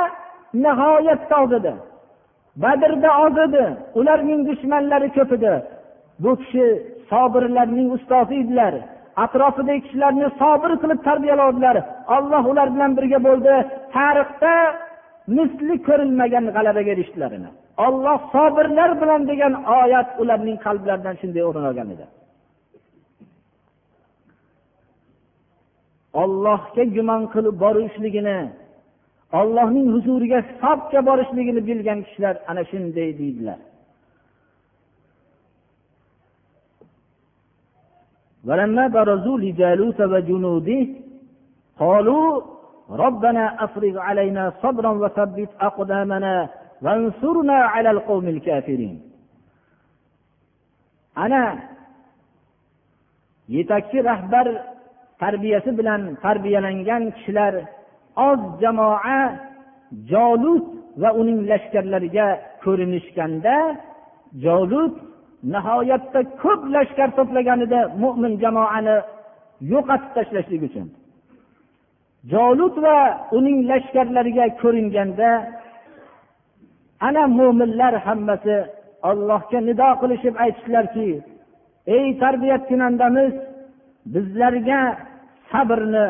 nihoyatda 0.64 1.36
oz 1.44 1.52
edi 1.58 1.74
badrda 2.62 3.10
oz 3.24 3.36
edi 3.46 3.64
ularning 3.98 4.40
dushmanlari 4.48 5.08
ko'p 5.16 5.30
edi 5.36 5.54
bu 6.22 6.30
kishi 6.40 6.66
sobirlarning 7.10 7.88
ustozi 7.96 8.34
edilar. 8.42 8.74
Atrofidagi 9.24 9.80
kishilarni 9.86 10.28
sobir 10.40 10.72
qilib 10.82 11.00
tarbiyalovdilar 11.08 11.76
olloh 12.16 12.44
ular 12.52 12.68
bilan 12.74 12.90
birga 12.98 13.18
bo'ldi. 13.26 13.54
Tarixda 13.96 14.54
misli 15.36 15.74
ko'rilmagan 15.88 16.44
g'alabaga 16.56 16.90
erishdilar 16.94 17.32
olloh 17.86 18.18
sobirlar 18.32 18.90
bilan 19.02 19.22
degan 19.30 19.52
oyat 19.80 20.08
ularning 20.22 20.58
qalblaridan 20.64 21.14
shunday 21.20 21.42
o'rin 21.48 21.64
olgan 21.70 21.88
edi. 21.94 22.06
Ollohga 26.22 26.84
gumon 26.96 27.22
qilib 27.34 27.56
borishligini 27.64 28.38
ollohning 29.40 29.86
huzuriga 29.94 30.38
hisobga 30.48 31.00
borishligini 31.08 31.60
bilgan 31.68 31.98
kishilar 32.06 32.34
ana 32.50 32.62
shunday 32.70 33.08
deydilar. 33.20 33.58
ولما 38.47 38.87
برزوا 38.87 39.39
لجالوت 39.39 39.99
وجنوده 40.01 40.87
قالوا 41.79 42.41
ربنا 42.89 43.63
افرغ 43.65 43.95
علينا 44.07 44.43
صبرا 44.63 44.89
وثبت 44.89 45.49
اقدامنا 45.61 46.49
وانصرنا 46.81 47.53
على 47.73 47.89
القوم 47.91 48.25
الكافرين 48.27 49.07
ana 51.17 51.43
yetakchi 53.49 53.99
rahbar 54.09 54.47
tarbiyasi 55.21 55.71
bilan 55.79 56.01
tarbiyalangan 56.25 57.03
kishilar 57.15 57.53
oz 58.29 58.41
jamoa 58.61 59.21
jolut 60.11 60.65
va 61.01 61.09
uning 61.21 61.39
lashkarlariga 61.51 62.27
ko'rinishganda 62.63 63.55
jolut 64.45 64.95
nihoyatda 65.52 66.20
ko'p 66.42 66.62
lashkar 66.74 67.08
to'plaganida 67.18 67.80
mo'min 68.02 68.32
jamoani 68.42 68.96
yo'qotib 69.72 70.10
tashlashlik 70.16 70.62
uchun. 70.68 70.86
Jolut 72.32 72.76
va 72.84 72.96
uning 73.38 73.58
lashkarlariga 73.70 74.46
ko'ringanda 74.62 75.30
ana 77.06 77.22
mo'minlar 77.38 77.94
hammasi 78.06 78.56
allohga 79.10 79.58
nido 79.68 79.88
qilishib 80.02 80.34
aytishdilarki 80.44 81.08
ey 81.96 82.06
tarbiyat 82.22 82.62
kunandamiz 82.70 83.32
bizlarga 84.14 84.80
sabrni 85.52 86.06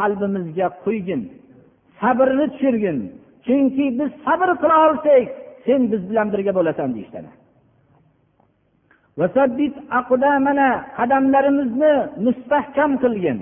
qalbimizga 0.00 0.66
qo'ygin 0.84 1.22
sabrni 2.00 2.46
tushirgin. 2.52 2.98
Chunki 3.46 3.84
biz 3.98 4.10
sabr 4.26 4.48
qila 4.62 4.76
olsak 4.86 5.26
sen 5.66 5.80
biz 5.92 6.02
bilan 6.10 6.28
birga 6.32 6.52
bo'lasan 6.58 6.88
deyishadi 6.96 7.30
qadamlarimizni 10.98 11.94
mustahkam 12.26 12.92
qilgin. 13.02 13.38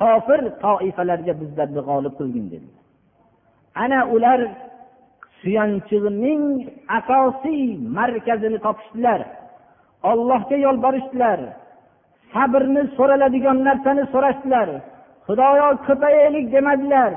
Kofir 0.00 0.40
toifalarga 0.64 1.32
bizlarni 1.40 1.80
g'olib 1.88 2.14
qilgin 2.18 2.46
dedi. 2.52 2.68
Ana 3.82 4.00
ular 4.14 4.40
suyanchig'ining 5.40 6.42
asosiy 6.98 7.64
markazini 7.98 8.58
topishdilar. 8.66 9.20
Ollohga 10.10 10.56
yolborishdilar. 10.66 11.40
Sabrni 12.32 12.82
so'raladigan 12.96 13.58
narsani 13.68 14.04
so'rashdilar. 14.12 14.68
Xudoyo 15.26 15.68
ko'payaylik 15.86 16.46
demadilar. 16.54 17.12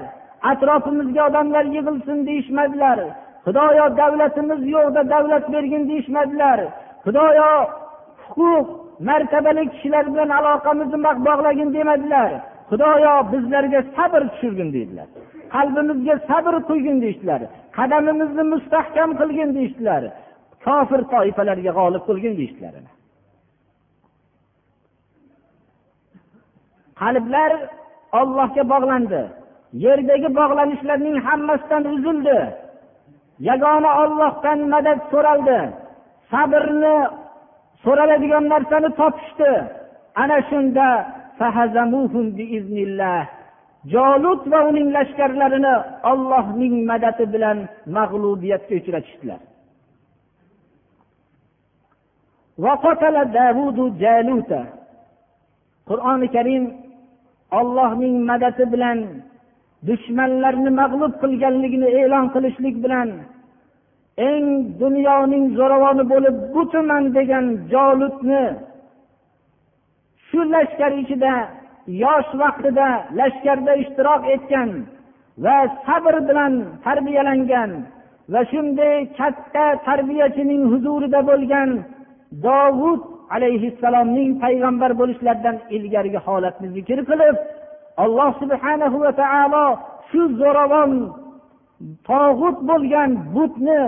Atrofimizga 0.52 1.22
odamlar 1.30 1.66
yig'ilsin 1.76 2.18
deyishmadilar. 2.28 3.00
Xudoyo 3.48 3.86
davlatimiz 4.02 4.62
yo'qda 4.76 5.02
davlat 5.14 5.46
bergin 5.54 5.84
deyishmadilar. 5.90 6.60
Xudoyo 7.06 7.52
huquq 8.34 8.68
martabali 9.08 9.64
kishilar 9.74 10.06
bilan 10.14 10.30
aloqamizni 10.40 11.00
bog'lagin 11.28 11.70
demadilar. 11.76 12.32
Xudoyo 12.70 13.14
bizlarga 13.32 13.82
sabr 13.96 14.22
tushirgin 14.32 14.70
deydilar. 14.76 15.08
Qalbimizga 15.54 16.16
sabr 16.30 16.54
qo'ygin 16.70 16.98
deyishdilar. 17.04 17.42
Qadamimizni 17.78 18.44
mustahkam 18.54 19.10
qilgin 19.20 19.50
deyishdilar. 19.58 20.02
Kofir 20.66 21.02
toifalarga 21.14 21.72
g'olib 21.78 22.04
qilgin 22.10 22.34
deyishdilar. 22.40 22.74
Qalblar 27.02 27.52
ollohga 28.20 28.64
bog'landi. 28.74 29.22
Yerdagi 29.86 30.30
bog'lanishlarning 30.40 31.16
hammasidan 31.28 31.84
uzildi. 31.96 32.40
Yagona 33.40 33.92
ollohdan 34.04 34.60
madad 34.74 35.00
so'raldi. 35.12 35.60
Sabrni 36.32 36.98
so'raladigan 37.84 38.46
narsani 38.54 38.90
topishdi. 39.00 39.52
Ana 40.22 40.38
shunda 40.50 40.88
jolut 43.94 44.42
va 44.52 44.60
uning 44.70 44.88
lashkarlarini 44.96 45.74
ollohning 46.12 46.76
madadi 46.92 47.26
bilan 47.34 47.58
mag'lubiyatga 47.98 48.74
uchratishdilar. 48.82 49.40
Qur'oni 55.90 56.28
karim 56.36 56.64
ollohning 57.60 58.16
madadi 58.30 58.64
bilan 58.74 58.98
dushmanlarni 59.88 60.72
mag'lub 60.82 61.14
qilganligini 61.22 61.90
e'lon 62.02 62.26
qilishlik 62.36 62.76
bilan 62.86 63.10
eng 64.30 64.48
dunyoning 64.82 65.46
zo'ravoni 65.58 66.04
bo'lib 66.14 66.36
butman 66.54 67.04
degan 67.18 67.46
jolutni 67.74 68.44
shu 70.28 70.40
lashkar 70.54 70.92
ichida 71.02 71.34
yosh 72.04 72.32
vaqtida 72.42 72.88
lashkarda 73.20 73.74
ishtirok 73.84 74.22
etgan 74.36 74.70
va 75.44 75.58
sabr 75.86 76.16
bilan 76.30 76.54
tarbiyalangan 76.86 77.72
va 78.34 78.42
shunday 78.52 78.96
katta 79.20 79.66
tarbiyachining 79.88 80.64
huzurida 80.72 81.20
bo'lgan 81.30 81.70
dovud 82.46 83.02
alayhissalomning 83.36 84.32
payg'ambar 84.44 84.92
bo'lishlaridan 85.02 85.58
ilgarigi 85.76 86.20
holatni 86.28 86.68
zikr 86.78 87.00
qilib 87.10 87.36
alloh 88.04 88.30
subhanahu 88.42 88.98
va 89.06 89.12
taolo 89.22 89.66
shu 90.10 90.22
zo'ravon 90.42 90.92
tog'ut 92.10 92.58
bo'lgan 92.70 93.12
butni 93.36 93.82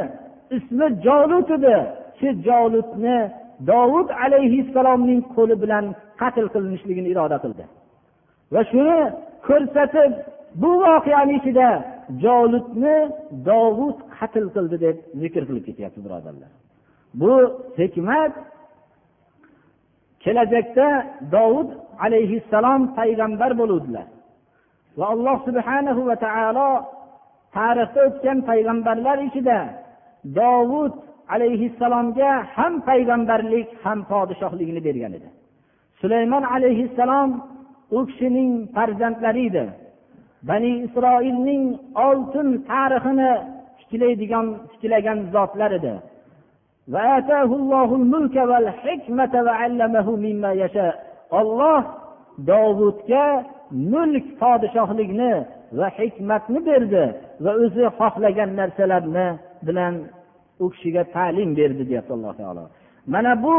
ismi 0.58 0.88
jolut 1.06 1.50
edi. 1.58 1.78
Shu 2.20 2.28
jolutni 2.48 3.18
dovud 3.72 4.10
alayhissalomning 4.24 5.22
qo'li 5.36 5.56
bilan 5.64 5.86
qatl 6.22 6.46
qilinishligini 6.54 7.10
iroda 7.14 7.38
qildi. 7.44 7.66
Va 8.54 8.62
shuni 8.72 9.00
ko'rsatib 9.48 10.12
bu 10.62 10.72
voqeani 10.84 11.34
ichida 11.40 11.70
jolutni 12.24 12.98
dovud 13.50 13.98
qatl 14.18 14.46
qildi 14.56 14.78
deb 14.86 14.96
zikr 15.22 15.42
qilib 15.48 15.64
ketyapti 15.70 16.00
birodarlar. 16.06 16.52
Bu 17.22 17.34
hikmat 17.80 18.34
kelajakda 20.24 20.88
dovud 21.36 21.70
alayhissalom 22.06 22.82
payg'ambar 23.00 23.52
bo'luvdilar. 23.62 24.08
Va 25.00 25.06
alloh 25.14 25.38
subhanahu 25.48 26.02
va 26.10 26.16
taolo 26.26 26.70
tarixda 27.58 28.00
o'tgan 28.08 28.38
payg'ambarlar 28.50 29.18
ichida 29.28 29.60
dovud 30.40 30.94
alayhissalomga 31.36 32.32
ham 32.56 32.74
payg'ambarlik 32.90 33.70
ham 33.84 34.00
podshohlikni 34.12 34.82
bergan 34.88 35.12
edi. 35.18 35.30
Sulaymon 36.02 36.44
alayhissalom 36.56 37.30
u 37.98 38.00
kishining 38.10 38.52
farzandlari 38.76 39.46
edi. 39.52 39.66
Bani 40.50 40.72
isroilning 40.86 41.64
oltin 42.08 42.48
tarixini 42.70 43.32
tiklaydigan 43.80 44.46
tiklagan 44.72 45.20
zotlar 45.34 45.72
edi. 45.80 45.94
Olloh 51.40 51.84
dovudga 52.50 53.26
mulk 53.94 54.26
podshohlikni 54.42 55.34
va 55.80 55.88
hikmatni 55.98 56.60
berdi 56.70 57.06
va 57.44 57.52
o'zi 57.64 57.86
xohlagan 58.00 58.50
narsalarni 58.60 59.28
bilan 59.68 59.94
u 60.64 60.66
kishiga 60.74 61.04
ta'lim 61.16 61.50
berdi 61.60 61.84
deyapti 61.90 62.12
alloh 62.18 62.34
taolo. 62.40 62.64
Mana 63.14 63.34
bu 63.46 63.58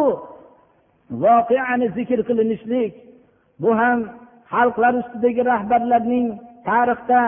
voqeani 1.25 1.87
zikr 1.97 2.19
qilinishlik 2.29 2.93
bu 3.63 3.71
ham 3.81 3.99
xalqlar 4.53 4.93
ustidagi 5.03 5.43
rahbarlarning 5.53 6.27
tarixda 6.69 7.21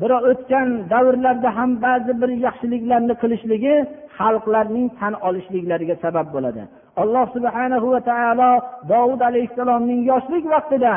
bir 0.00 0.10
o'tgan 0.30 0.68
davrlarda 0.92 1.50
ham 1.58 1.70
ba'zi 1.84 2.12
bir 2.20 2.30
yaxshiliklarni 2.46 3.14
qilishligi 3.22 3.74
xalqlarning 4.18 4.86
tan 5.00 5.14
olishliklariga 5.28 5.96
sabab 6.04 6.26
bo'ladi. 6.34 6.62
Alloh 7.02 7.26
subhana 7.36 7.76
va 7.94 8.00
taolo 8.10 8.50
dovud 8.92 9.20
alayhissalomning 9.28 10.00
yoshlik 10.10 10.44
vaqtida 10.54 10.92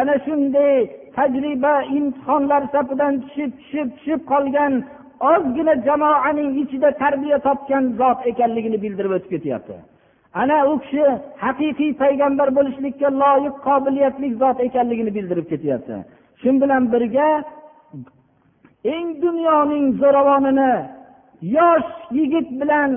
ana 0.00 0.14
shunday 0.26 0.74
tajriba 1.16 1.74
imtihonlar 1.98 2.62
safidan 2.74 3.12
tushib 3.22 3.50
tushib 3.60 3.88
tushib 3.96 4.20
qolgan 4.32 4.72
ozgina 5.32 5.74
jamoaning 5.86 6.50
ichida 6.62 6.88
tarbiya 7.02 7.38
topgan 7.46 7.84
zot 8.00 8.18
ekanligini 8.30 8.78
bildirib 8.84 9.12
o'tib 9.16 9.30
ketyapti. 9.34 9.76
Ana 10.40 10.56
u 10.70 10.74
kishi 10.84 11.04
haqiqiy 11.44 11.92
payg'ambar 12.02 12.48
bo'lishlikka 12.58 13.08
loyiq 13.22 13.54
qobiliyatli 13.68 14.28
zot 14.42 14.58
ekanligini 14.66 15.12
bildirib 15.16 15.46
ketyapti. 15.52 15.94
Shu 16.40 16.50
bilan 16.62 16.82
birga 16.92 17.28
eng 18.92 19.06
dunyoning 19.24 19.86
zo'ravonini 20.00 20.72
yosh 21.56 21.90
yigit 22.18 22.48
bilan 22.60 22.90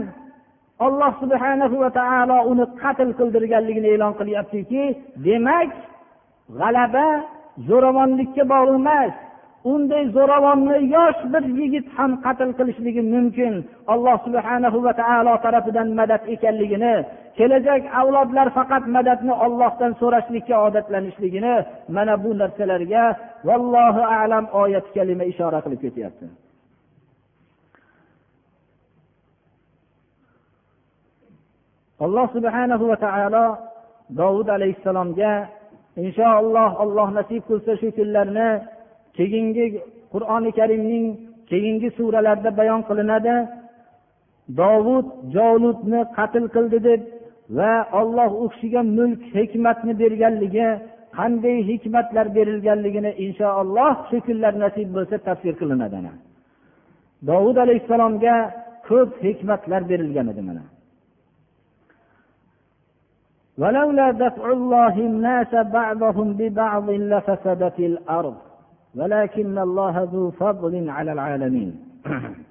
alloh 0.85 1.11
subhana 1.21 1.65
va 1.83 1.89
taolo 1.99 2.37
uni 2.51 2.65
qatl 2.81 3.09
qildirganligini 3.19 3.89
e'lon 3.95 4.13
qilyaptiki 4.19 4.83
demak 5.25 5.69
g'alaba 6.59 7.07
zo'ravonlikka 7.69 8.43
bog'liq 8.53 8.79
emas. 8.81 9.13
Unday 9.73 10.03
zo'ravonni 10.15 10.77
yosh 10.95 11.21
bir 11.33 11.43
yigit 11.59 11.87
ham 11.97 12.11
qatl 12.25 12.49
qilishligi 12.57 13.03
mumkin 13.13 13.53
alloh 13.93 14.17
subhana 14.25 14.67
va 14.85 14.93
taolo 15.01 15.33
tarafidan 15.45 15.87
madad 15.99 16.21
ekanligini 16.33 16.95
kelajak 17.37 17.83
avlodlar 18.01 18.47
faqat 18.57 18.83
madadni 18.95 19.33
ollohdan 19.45 19.91
so'rashlikka 20.01 20.55
odatlanishligini 20.67 21.55
mana 21.95 22.13
bu 22.23 22.31
narsalarga 22.41 23.03
vallohu 23.47 24.01
alam 24.21 24.45
oyati 24.61 24.89
kalima 24.95 25.23
ishora 25.31 25.59
qilib 25.65 25.79
ketyapti. 25.85 26.25
Alloh 32.05 32.27
subhanahu 32.35 32.83
va 32.91 32.97
taolo 33.05 33.45
dovud 34.19 34.47
alayhissalomga 34.57 35.33
inshaalloh 36.05 36.69
alloh 36.83 37.07
nasib 37.17 37.41
qilsa 37.49 37.71
shu 37.81 37.87
kunlarni 37.97 38.49
keyingi 39.17 39.65
qur'oni 40.13 40.51
karimning 40.59 41.05
keyingi 41.51 41.89
suralarida 41.97 42.51
bayon 42.59 42.81
qilinadi. 42.89 43.35
Dovud 44.61 45.05
jolutni 45.35 45.99
qatl 46.17 46.45
qildi 46.55 46.79
deb 46.87 47.01
va 47.58 47.72
olloh 48.00 48.30
u 48.42 48.44
kishiga 48.52 48.80
mulk 48.98 49.20
hikmatni 49.36 49.92
berganligi 50.02 50.68
qanday 51.18 51.56
hikmatlar 51.70 52.26
berilganligini 52.36 53.10
inshaalloh 53.24 53.92
shu 54.08 54.16
kunlar 54.26 54.52
nasib 54.64 54.88
bo'lsa 54.96 55.16
tafsir 55.28 55.54
qilinadi 55.60 55.98
dovud 57.28 57.56
alayhissalomga 57.64 58.34
ko'p 58.88 59.10
hikmatlar 59.26 59.82
berilgan 59.90 60.28
edi 60.34 60.44
mana 60.50 60.64
ولولا 63.60 64.10
دفع 64.10 64.44
الله 64.58 64.94
الناس 65.10 65.52
بعضهم 65.78 66.28
ببعض 66.40 66.90
لفسدت 66.90 67.78
الأرض 67.78 68.36
ولكن 68.98 69.58
الله 69.58 69.94
ذو 70.12 70.30
فضل 70.30 70.74
على 70.96 71.12
العالمين 71.12 71.70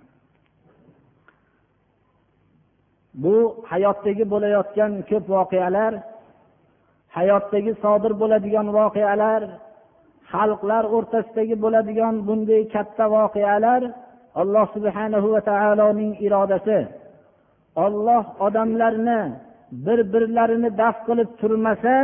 bu 3.23 3.35
hayotdagi 3.71 4.25
bo'layotgan 4.33 4.93
ko'p 5.11 5.25
voqealar 5.37 5.93
hayotdagi 7.17 7.73
sodir 7.83 8.13
bo'ladigan 8.23 8.67
voqealar 8.79 9.43
xalqlar 10.33 10.85
o'rtasidagi 10.97 11.57
bo'ladigan 11.65 12.15
bunday 12.29 12.63
katta 12.75 13.05
voqealar 13.17 13.83
alloh 14.41 14.67
subhanahu 14.77 15.27
va 15.35 15.41
taoloning 15.51 16.13
irodasi. 16.27 16.79
Olloh 17.85 18.25
odamlarni 18.47 19.21
bir 19.85 19.99
birlarini 20.13 20.71
daf 20.83 20.97
qilib 21.07 21.31
turmasa 21.41 21.95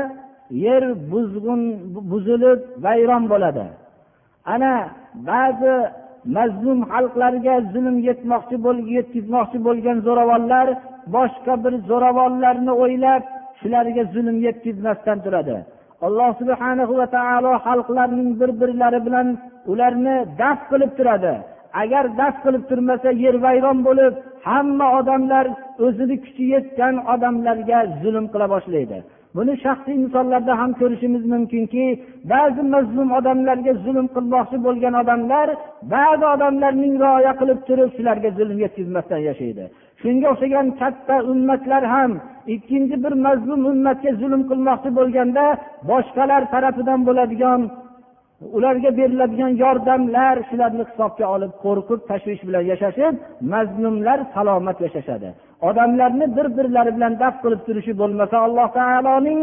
yer 0.66 0.82
buzg'un 1.12 1.62
buzilib 2.10 2.60
vayron 2.84 3.24
bo'ladi. 3.32 3.66
Ana 4.54 4.74
ba'zi 5.30 5.74
mazlum 6.36 6.78
xalqlarga 6.92 7.54
zulm 7.72 7.96
yetmoqchi 8.08 8.56
yetkazmoqchi 8.96 9.58
bo'lgan 9.66 9.98
zo'ravonlar 10.06 10.66
boshqa 11.16 11.54
bir 11.64 11.74
zo'ravonlarni 11.90 12.72
o'ylab 12.82 13.22
shularga 13.60 14.02
zulm 14.14 14.36
yetkazmasdan 14.46 15.18
turadi. 15.24 15.56
Alloh 16.06 16.30
subhana 16.40 16.84
va 17.00 17.06
taolo 17.16 17.52
xalqlarning 17.66 18.30
bir 18.40 18.50
birlari 18.60 19.00
bilan 19.06 19.28
ularni 19.72 20.16
daf 20.40 20.58
qilib 20.70 20.92
turadi. 20.98 21.34
Agar 21.82 22.04
daf 22.20 22.34
qilib 22.44 22.64
turmasa 22.70 23.10
yer 23.24 23.36
vayron 23.44 23.78
bo'lib 23.88 24.14
hamma 24.48 24.86
odamlar 24.98 25.46
o'zini 25.86 26.16
kuchi 26.24 26.44
yetgan 26.54 26.94
odamlarga 27.14 27.78
zulm 28.02 28.26
qila 28.32 28.46
boshlaydi. 28.54 28.98
Buni 29.36 29.54
shaxsiy 29.64 29.96
misollarda 30.04 30.52
ham 30.60 30.70
ko'rishimiz 30.80 31.24
mumkinki 31.32 31.84
ba'zi 32.32 32.62
mazlum 32.74 33.08
odamlarga 33.18 33.72
zulm 33.84 34.06
qilmoqchi 34.16 34.56
bo'lgan 34.66 34.94
odamlar 35.02 35.48
ba'zi 35.94 36.24
odamlarning 36.34 36.94
rioya 37.04 37.32
qilib 37.40 37.60
turib 37.68 37.90
shularga 37.96 38.30
zulm 38.38 38.56
yetkazmasdan 38.64 39.20
yashaydi. 39.28 39.64
Shunga 40.02 40.26
o'xshagan 40.32 40.66
katta 40.80 41.16
ummatlar 41.32 41.82
ham 41.94 42.12
ikkinchi 42.54 42.96
bir 43.04 43.14
mazlum 43.26 43.60
ummatga 43.72 44.10
zulm 44.22 44.42
qilmoqchi 44.50 44.90
bo'lganda 44.98 45.44
boshqalar 45.90 46.42
tarafidan 46.52 47.00
bo'ladigan 47.08 47.60
ularga 48.56 48.90
beriladigan 48.98 49.52
yordamlar 49.62 50.36
shularni 50.48 50.84
hisobga 50.90 51.26
olib 51.34 51.52
qo'rqib 51.64 52.00
tashvish 52.10 52.42
bilan 52.48 52.64
yashashib 52.72 53.14
mazlumlar 53.52 54.18
salomat 54.34 54.78
yashashadi. 54.86 55.28
Odamlarni 55.68 56.26
bir 56.36 56.46
birlari 56.56 56.90
bilan 56.96 57.14
daf 57.22 57.34
qilib 57.42 57.60
turishi 57.66 57.92
bo'lmasa 58.00 58.36
alloh 58.46 58.68
taoloning 58.78 59.40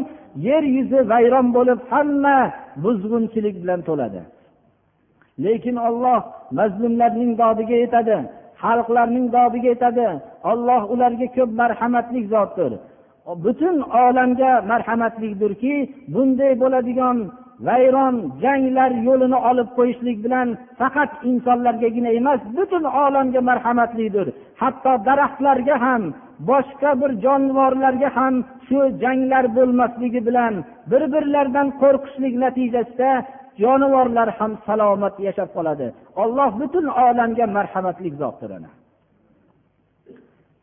yer 0.47 0.63
yuzi 0.75 0.99
vayron 1.12 1.47
bo'lib 1.58 1.79
hamma 1.91 2.38
buzg'unchilik 2.84 3.55
bilan 3.63 3.82
to'ladi. 3.88 4.21
Lekin 5.45 5.75
olloh 5.88 6.19
mazlumlarning 6.60 7.32
dodiga 7.41 7.77
yetadi 7.84 8.17
xalqlarning 8.63 9.25
dodiga 9.36 9.69
yetadi. 9.73 10.08
Olloh 10.51 10.82
ularga 10.93 11.27
ko'p 11.36 11.49
marhamatli 11.62 12.21
zotdir. 12.34 12.71
Butun 13.43 13.75
olamga 14.05 14.51
marhamatlidirki 14.71 15.75
bunday 16.13 16.51
bo'ladigan 16.62 17.17
vayron 17.67 18.15
janglar 18.43 18.91
yo'lini 19.08 19.39
olib 19.50 19.69
qo'yishlik 19.78 20.17
bilan 20.26 20.48
faqat 20.80 21.12
insonlargagina 21.30 22.10
emas 22.19 22.41
butun 22.58 22.84
olamga 23.06 23.41
marhamatlidir. 23.50 24.28
Hatto 24.62 24.91
daraxtlarga 25.08 25.76
ham 25.86 26.04
boshqa 26.50 26.91
bir 27.02 27.12
jonivorlarga 27.26 28.10
ham 28.17 28.36
shu 28.67 28.80
janglar 29.04 29.45
bo'lmasligi 29.58 30.22
bilan 30.28 30.54
bir 30.91 31.04
birlaridan 31.13 31.67
qo'rqishlik 31.82 32.34
natijasida 32.43 33.12
jonivorlar 33.62 34.30
ham 34.38 34.52
salomat 34.67 35.15
yashab 35.28 35.50
qoladi. 35.56 35.88
Olloh 36.24 36.52
butun 36.62 36.86
olamga 37.06 37.45
marhamatli 37.58 38.10
zotdir 38.22 38.52
ana. 38.58 38.72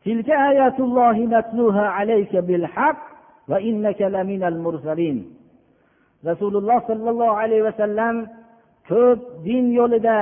Tilka 0.03 0.35
ayatullohi 0.49 1.23
natluha 1.35 1.85
alayka 1.99 2.39
bil 2.49 2.65
haqq 2.75 3.01
va 3.49 3.57
innaka 3.69 4.05
laminal 4.15 4.57
mursalin. 4.65 5.17
Rasululloh 6.25 6.79
sollallohu 6.89 7.37
alayhi 7.43 7.63
vasallam 7.69 8.15
ko'p 8.89 9.19
din 9.47 9.65
yo'lida 9.79 10.19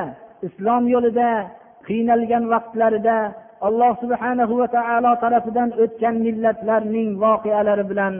islom 0.47 0.83
yo'lida 0.95 1.29
qiynalgan 1.87 2.43
vaqtlarida 2.53 3.17
alloh 3.67 3.93
subhanahu 4.03 4.53
va 4.61 4.67
taolo 4.77 5.11
tarafidan 5.23 5.69
o'tgan 5.83 6.15
millatlarning 6.25 7.09
voqealari 7.23 7.85
bilan 7.91 8.13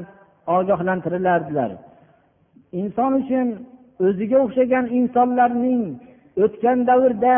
ogohlantirilardilar 0.57 1.71
inson 2.81 3.11
uchun 3.21 3.47
o'ziga 4.05 4.37
o'xshagan 4.45 4.85
insonlarning 4.99 5.81
o'tgan 6.43 6.79
davrda 6.89 7.37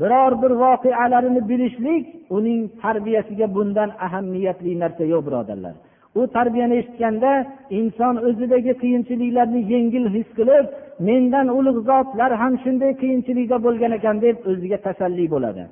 biror 0.00 0.32
bir 0.42 0.52
voqealarini 0.64 1.42
bilishlik 1.50 2.04
uning 2.36 2.60
tarbiyasiga 2.82 3.46
bundan 3.56 3.90
ahamiyatli 4.06 4.72
narsa 4.82 5.04
yo'q 5.12 5.22
birodarlar. 5.26 5.74
U 6.18 6.20
tarbiyani 6.36 6.74
eshitganda 6.80 7.32
inson 7.78 8.14
o'zidagi 8.28 8.72
qiyinchiliklarni 8.82 9.60
yengil 9.72 10.06
his 10.16 10.28
qilib 10.38 10.64
mendan 11.08 11.46
ulug' 11.58 11.80
zotlar 11.90 12.30
ham 12.42 12.54
shunday 12.64 12.92
qiyinchilikda 13.02 13.56
bo'lgan 13.66 13.92
ekan 13.98 14.16
deb 14.24 14.36
o'ziga 14.50 14.78
tasalli 14.86 15.26
bo'ladi. 15.34 15.62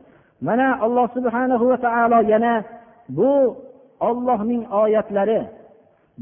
Mana 0.46 0.68
alloh 0.84 1.06
subhanahu 1.16 1.64
va 1.70 1.78
taolo 1.86 2.18
yana 2.32 2.54
bu 3.18 3.32
ollohning 4.08 4.62
oyatlari. 4.82 5.40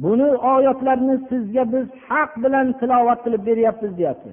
Buni 0.03 0.29
oyatlarni 0.55 1.17
sizga 1.29 1.65
biz 1.73 1.87
haq 2.09 2.31
bilan 2.43 2.67
tilovat 2.81 3.21
qilib 3.25 3.43
beryapmiz 3.49 3.93
deyapti. 3.99 4.33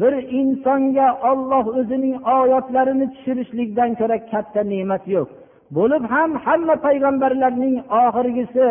Bir 0.00 0.14
insonga 0.40 1.08
olloh 1.30 1.64
o'zining 1.78 2.16
oyatlarini 2.38 3.06
tushirishlikdan 3.14 3.90
ko'ra 4.00 4.16
katta 4.32 4.60
ne'mat 4.72 5.04
yo'q. 5.14 5.28
Bo'lib 5.76 6.04
ham 6.14 6.30
hamma 6.44 6.76
payg'ambarlarning 6.86 7.76
oxirgisi 8.02 8.66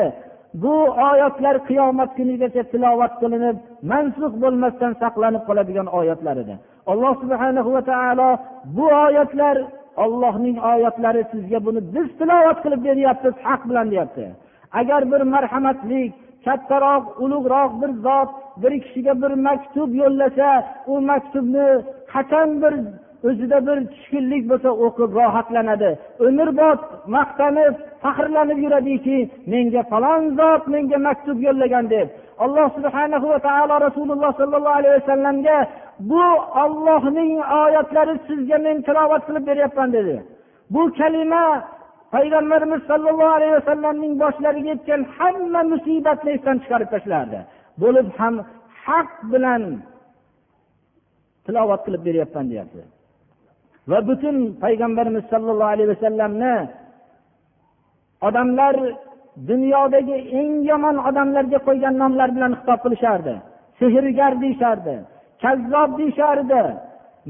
bu 0.53 0.75
oyatlar 1.11 1.55
qiyomat 1.67 2.09
kunigacha 2.17 2.63
tilovat 2.71 3.13
qilinib 3.21 3.57
mansux 3.91 4.33
bo'lmasdan 4.43 4.93
saqlanib 5.01 5.43
qoladigan 5.49 5.87
oyatlar 5.99 6.35
edi. 6.43 6.55
Alloh 6.91 7.13
subhana 7.23 7.61
va 7.75 7.81
taolo 7.91 8.29
bu 8.77 8.85
oyatlar 9.05 9.57
ollohning 10.03 10.57
oyatlari 10.71 11.23
sizga 11.31 11.59
buni 11.65 11.81
biz 11.95 12.07
tilovat 12.19 12.57
qilib 12.63 12.81
beryapmiz 12.87 13.35
haq 13.47 13.61
bilan 13.69 13.87
deyapti. 13.91 14.25
Agar 14.79 15.01
bir 15.11 15.21
marhamatli 15.33 16.01
kattaroq 16.45 17.03
ulug'roq 17.23 17.71
bir 17.81 17.91
zot 18.05 18.29
bir 18.61 18.73
kishiga 18.83 19.13
bir 19.21 19.31
maktub 19.47 19.89
yo'llasa 20.01 20.49
u 20.91 20.93
maktubni 21.09 21.67
qachon 22.13 22.49
bir 22.61 22.73
o'zida 23.27 23.57
bir 23.67 23.77
tushkunlik 23.91 24.43
bo'lsa 24.51 24.69
o'qib 24.85 25.11
rohatlanadi. 25.19 25.91
Umrbod 26.27 26.79
maqtanib 27.15 27.73
faxrlanib 28.03 28.59
yuradiki 28.65 29.17
menga 29.53 29.81
falon 29.91 30.21
zot 30.39 30.63
menga 30.73 30.97
maktub 31.07 31.37
yo'llagan 31.47 31.85
deb. 31.95 32.07
Alloh 32.43 32.67
subhana 32.77 33.17
va 33.31 33.39
taolo 33.47 33.75
rasululloh 33.87 34.31
sollallohu 34.39 34.77
alayhi 34.79 34.95
vasallamga 34.99 35.57
bu 36.11 36.25
ollohning 36.63 37.31
oyatlari 37.63 38.13
sizga 38.27 38.57
men 38.65 38.77
tilovat 38.87 39.23
qilib 39.27 39.43
beryapman 39.49 39.89
dedi. 39.97 40.15
Bu 40.73 40.81
kalima 40.99 41.45
payg'ambarimiz 42.13 42.81
sollallohu 42.89 43.35
alayhi 43.37 43.55
vasallamning 43.59 44.13
boshlariga 44.23 44.69
yetgan 44.73 45.01
hamma 45.17 45.61
musibatni 45.73 46.29
esdan 46.37 46.57
chiqarib 46.63 46.89
tashlardi. 46.95 47.39
Bo'lib 47.83 48.07
ham 48.19 48.35
haq 48.85 49.09
bilan 49.31 49.63
tilovat 51.45 51.81
qilib 51.85 52.01
beryapman 52.07 52.45
deyapti. 52.51 52.83
Va 53.91 53.99
butun 54.09 54.37
payg'ambarimiz 54.63 55.23
sollallohu 55.33 55.73
alayhi 55.75 55.89
vasallamni 55.93 56.55
odamlar 58.27 58.75
dunyodagi 59.49 60.17
eng 60.39 60.51
yomon 60.69 60.97
odamlarga 61.09 61.59
qo'ygan 61.67 61.95
nomlar 62.03 62.29
bilan 62.35 62.51
xitob 62.59 62.79
qilishardi. 62.85 63.35
Sehrgar 63.79 64.33
deyishardi 64.43 64.95
kazzob 65.43 65.89
deyishardi 65.99 66.63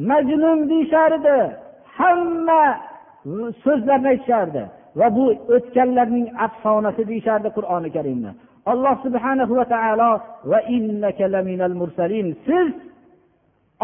majnun 0.09 0.59
deyishardi 0.71 1.37
hamma 1.97 2.63
so'zlarni 3.63 4.07
aytishardi 4.13 4.63
va 4.99 5.07
bu 5.17 5.25
o'tganlarning 5.55 6.27
afsonasi 6.45 7.01
deyishardi 7.11 7.49
qur'oni 7.57 7.89
karimni 7.97 8.31
alloh 8.71 8.95
subhanahu 9.05 9.53
va 9.59 9.65
taolo 9.73 10.11
va 10.51 10.59
siz 12.47 12.67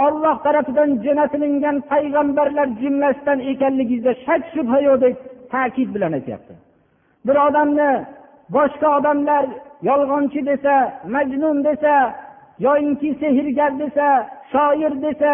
olloh 0.06 0.36
tarafidan 0.46 0.90
jo'natilingan 1.06 1.78
payg'ambarlar 1.92 2.68
jumlasidan 2.82 3.40
ekanligingizda 3.52 4.12
shak 4.26 4.42
shubha 4.54 4.80
yo'q 4.88 4.98
deb 5.04 5.16
ta'kid 5.54 5.90
bilan 5.96 6.12
aytyapti. 6.18 6.54
Bir 7.28 7.38
odamni 7.48 7.92
boshqa 8.56 8.88
odamlar 8.98 9.44
yolg'onchi 9.90 10.42
desa 10.50 10.74
majnun 11.16 11.58
desa 11.68 11.94
yoyinki 12.66 13.10
sehrgar 13.22 13.72
desa 13.84 14.08
shoir 14.52 14.94
desa 15.06 15.34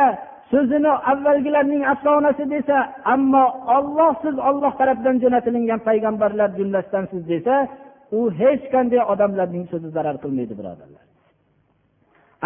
so'zini 0.52 0.92
avvalgilarning 1.12 1.84
afsonasi 1.94 2.46
desa 2.56 2.78
ammo 3.14 3.46
olloh 3.78 4.14
siz 4.24 4.36
olloh 4.50 4.72
tarafidan 4.80 5.18
jo'natilingan 5.24 5.80
payg'ambarlar 5.88 6.50
jumlasidansiz 6.60 7.24
desa 7.34 7.56
u 8.18 8.20
hech 8.42 8.64
qanday 8.74 9.02
odamlarning 9.14 9.66
so'zi 9.72 9.90
zarar 9.98 10.16
qilmaydi 10.24 10.54
birodarlar. 10.60 11.05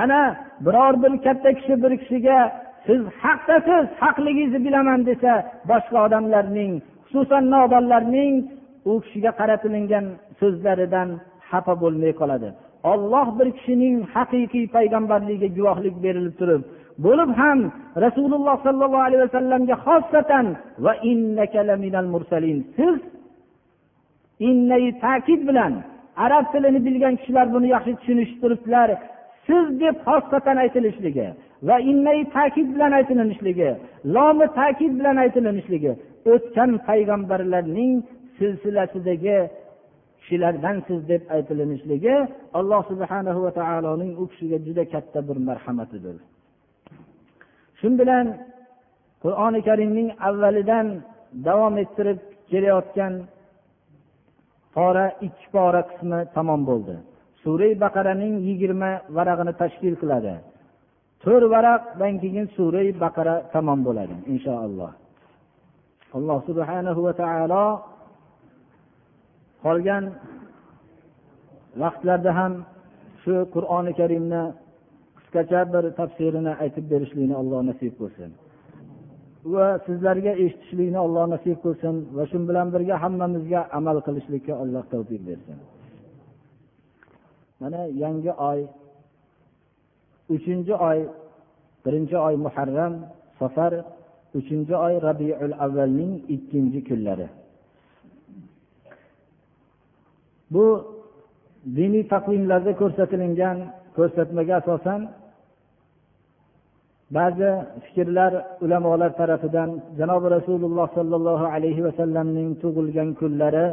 Ana 0.02 0.22
biror 0.66 0.94
bir 1.04 1.14
katta 1.26 1.50
kishi 1.58 1.74
bir 1.84 1.94
kishiga 2.02 2.40
siz 2.88 3.02
haqdasiz 3.24 3.86
haqligingizni 4.04 4.60
bilaman 4.66 5.02
desa 5.10 5.34
boshqa 5.72 5.98
odamlarning 6.08 6.74
xususan 7.06 7.44
nodonlarning 7.54 8.34
u 8.90 8.92
kishiga 9.04 9.32
qaratilingan 9.40 10.06
so'zlaridan 10.40 11.10
xafa 11.50 11.74
bo'lmay 11.84 12.14
qoladi. 12.22 12.50
Olloh 12.92 13.28
bir 13.40 13.48
kishining 13.58 13.96
haqiqiy 14.16 14.66
payg'ambarligiga 14.76 15.50
guvohlik 15.58 15.96
berilib 16.06 16.36
turib 16.42 16.62
bo'lib 17.06 17.32
ham 17.42 17.60
rasululloh 18.06 18.56
sollallohu 18.66 19.06
alayhi 19.08 19.24
vasallamga 19.28 19.76
xossatan 19.86 20.46
va 20.86 20.94
mursalin 22.14 22.58
siz 22.78 22.96
innai 24.50 24.86
ta'kid 25.06 25.42
bilan 25.50 25.74
arab 26.26 26.46
tilini 26.52 26.80
bilgan 26.88 27.16
kishilar 27.20 27.48
buni 27.56 27.68
yaxshi 27.76 27.92
tushunishib 28.00 28.38
turibdilar 28.44 28.90
siz 29.50 29.66
deb 29.84 29.96
xossatan 30.08 30.58
aytilishligi 30.64 31.28
va 31.68 31.76
innai 31.92 32.20
ta'kid 32.36 32.68
bilan 32.76 32.92
aytilinishligi 33.00 33.70
lomi 34.16 34.46
ta'kid 34.60 34.94
bilan 35.00 35.18
aytilinishligi 35.24 35.92
o'tgan 36.34 36.72
payg'ambarlarning 36.88 37.94
silsilasidagi 38.38 39.38
kishilardansiz 40.20 41.00
deb 41.12 41.22
aytilinishligi 41.36 42.16
alloh 42.60 42.82
subhana 42.92 43.32
va 43.44 43.52
taoloning 43.60 44.12
u 44.22 44.24
kishiga 44.32 44.58
juda 44.68 44.84
katta 44.94 45.20
bir 45.28 45.38
marhamatidir. 45.50 46.16
Shu 47.80 47.88
bilan 48.00 48.26
qur'oni 49.24 49.60
karimning 49.68 50.10
avvalidan 50.28 50.88
davom 51.48 51.76
ettirib 51.84 52.20
kelayotgan 52.52 53.14
pora 54.76 55.06
ikki 55.28 55.48
pora 55.56 55.82
qismi 55.90 56.20
tamom 56.36 56.62
bo'ldi. 56.70 56.96
Sura 57.42 57.70
baqaraning 57.84 58.34
yigirma 58.48 58.92
varag'ini 59.18 59.54
tashkil 59.62 59.96
qiladi. 60.02 60.34
To'rt 61.24 61.46
varaqdan 61.54 62.14
keyin 62.24 62.46
sura 62.58 62.82
baqara 63.04 63.36
tamom 63.54 63.80
bo'ladi 63.88 64.16
inshaalloh. 64.34 64.92
Alloh 66.18 66.40
subhanahu 66.50 67.00
va 67.08 67.14
taolo 67.22 67.66
qolgan 69.66 70.04
vaqtlarda 71.82 72.32
ham 72.40 72.54
shu 73.24 73.34
qur'oni 73.56 73.92
karimni 74.00 74.44
qisqacha 75.18 75.62
bir 75.74 75.84
tafsirini 76.00 76.54
aytib 76.64 76.86
berishlikni 76.92 77.36
alloh 77.42 77.60
nasib 77.70 77.94
qilsin 78.00 78.32
va 79.54 79.68
sizlarga 79.88 80.34
eshitishlikni 80.44 81.00
alloh 81.06 81.26
nasib 81.34 81.58
qilsin 81.66 81.96
va 82.18 82.24
shu 82.30 82.38
bilan 82.50 82.68
birga 82.74 82.96
hammamizga 83.04 83.62
amal 83.80 83.98
qilishlikka 84.08 84.54
alloh 84.64 84.84
tavfiq 84.94 85.22
bersin. 85.30 85.58
Mana 87.62 87.82
yangi 88.04 88.32
oy 88.50 88.60
uchinchi 90.36 90.74
oy 90.90 91.00
birinchi 91.84 92.18
oy 92.28 92.36
muharram 92.46 92.94
safar 93.40 93.74
uchinchi 94.40 94.76
oy 94.86 94.94
rabiul 95.08 95.54
avvalning 95.66 96.14
ikkinchi 96.36 96.80
kunlari. 96.88 97.28
Bu 100.54 100.66
diniy 101.78 102.04
taqvimlarda 102.14 102.72
ko'rsatilgan 102.82 103.58
ko'rsatmaga 103.98 104.54
asosan 104.62 105.02
ba'zi 107.18 107.50
fikrlar 107.86 108.32
ulamolar 108.66 109.12
tarafidan 109.20 109.70
janobi 110.00 110.28
rasululloh 110.38 110.88
sollallohu 110.98 111.46
alayhi 111.56 111.82
vasallamning 111.88 112.50
tug'ilgan 112.62 113.10
kunlari 113.20 113.66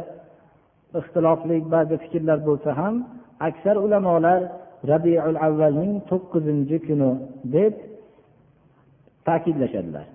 ixtilofli 0.99 1.57
ba'zi 1.73 1.95
fikrlar 2.03 2.39
bo'lsa 2.47 2.69
ham 2.79 2.95
aksar 3.39 3.75
ulamolar 3.85 4.41
rabiul 4.91 5.37
avvalning 5.47 5.93
to'qqizinchi 6.09 6.77
kuni 6.87 7.11
deb 7.55 7.73
ta'kidlashadilar. 9.27 10.05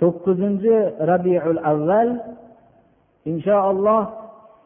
To'qqizinchi 0.00 0.76
rabiul 1.12 1.60
avval 1.72 2.08
inshaalloh 3.30 4.02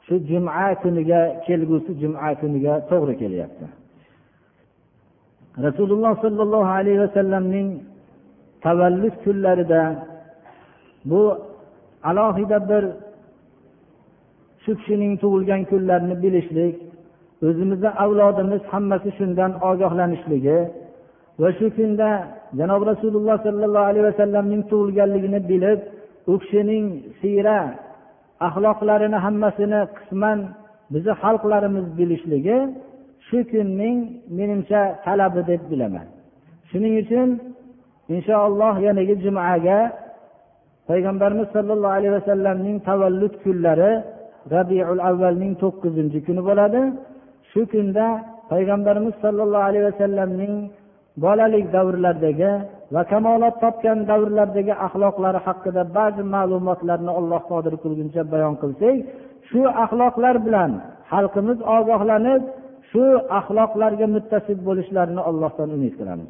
shu 0.06 0.14
juma 0.28 0.74
kuniga 0.82 1.20
kelgusi 1.46 1.92
juma 2.00 2.30
kuniga 2.40 2.74
to'g'ri 2.90 3.14
kelyapti. 3.22 3.66
Rasululloh 5.66 6.12
sollallohu 6.24 6.70
alayhi 6.78 7.00
vasallamning 7.04 7.68
tavallud 8.64 9.14
kunlarida 9.24 9.82
bu 11.10 11.22
alohida 12.10 12.58
bir 12.70 12.84
shu 14.62 14.72
kishining 14.78 15.12
tug'ilgan 15.22 15.62
kunlarini 15.70 16.16
bilishlik 16.22 16.74
o'zimizni 17.46 17.90
avlodimiz 18.04 18.62
hammasi 18.72 19.10
shundan 19.18 19.52
ogohlanishligi 19.70 20.58
va 21.40 21.48
shu 21.58 21.66
kunda 21.76 22.08
janob 22.58 22.82
rasululloh 22.90 23.36
sollallohu 23.46 23.88
alayhi 23.90 24.06
vasallamning 24.10 24.62
tug'ilganligini 24.70 25.40
bilib 25.50 25.80
u 26.32 26.34
kishining 26.42 26.86
siyra 27.20 27.58
axloqlarini 28.46 29.18
hammasini 29.24 29.80
qisman 29.96 30.38
bizni 30.92 31.14
xalqlarimiz 31.22 31.86
bilishligi 31.98 32.58
shu 33.26 33.38
kunning 33.50 33.96
menimcha 34.38 34.82
talabi 35.04 35.40
deb 35.50 35.62
bilaman. 35.70 36.06
Shuning 36.70 36.94
uchun 37.02 37.28
inshaalloh 38.14 38.74
yanagi 38.86 39.14
jumaga 39.24 39.78
payg'ambarimiz 40.88 41.48
sollallohu 41.56 41.96
alayhi 41.98 42.14
vasallamning 42.18 42.76
tavallud 42.88 43.34
kunlari 43.44 43.92
rabiul 44.54 45.00
avvalning 45.10 45.52
to'qqizinchi 45.62 46.18
kuni 46.26 46.42
bo'ladi. 46.48 46.80
Shu 47.56 47.64
kunda 47.72 48.06
payg'ambarimiz 48.52 49.14
sollallohu 49.24 49.66
alayhi 49.68 49.86
vasallamning 49.90 50.54
bolalik 51.24 51.64
davrlaridagi 51.76 52.52
va 52.94 53.02
kamolot 53.12 53.54
topgan 53.64 53.98
davrlardagi 54.10 54.74
axloqlari 54.86 55.40
haqida 55.46 55.82
ba'zi 55.98 56.22
ma'lumotlarni 56.34 57.12
alloh 57.20 57.40
qodir 57.50 57.74
qilguncha 57.82 58.22
bayon 58.32 58.54
qilsak 58.62 58.96
shu 59.48 59.60
axloqlar 59.84 60.36
bilan 60.46 60.70
xalqimiz 61.12 61.58
ogohlanib 61.76 62.42
shu 62.90 63.04
axloqlarga 63.40 64.06
muttasib 64.16 64.58
bo'lishlarini 64.68 65.22
allohdan 65.30 65.68
umid 65.76 65.94
qilamiz 66.00 66.28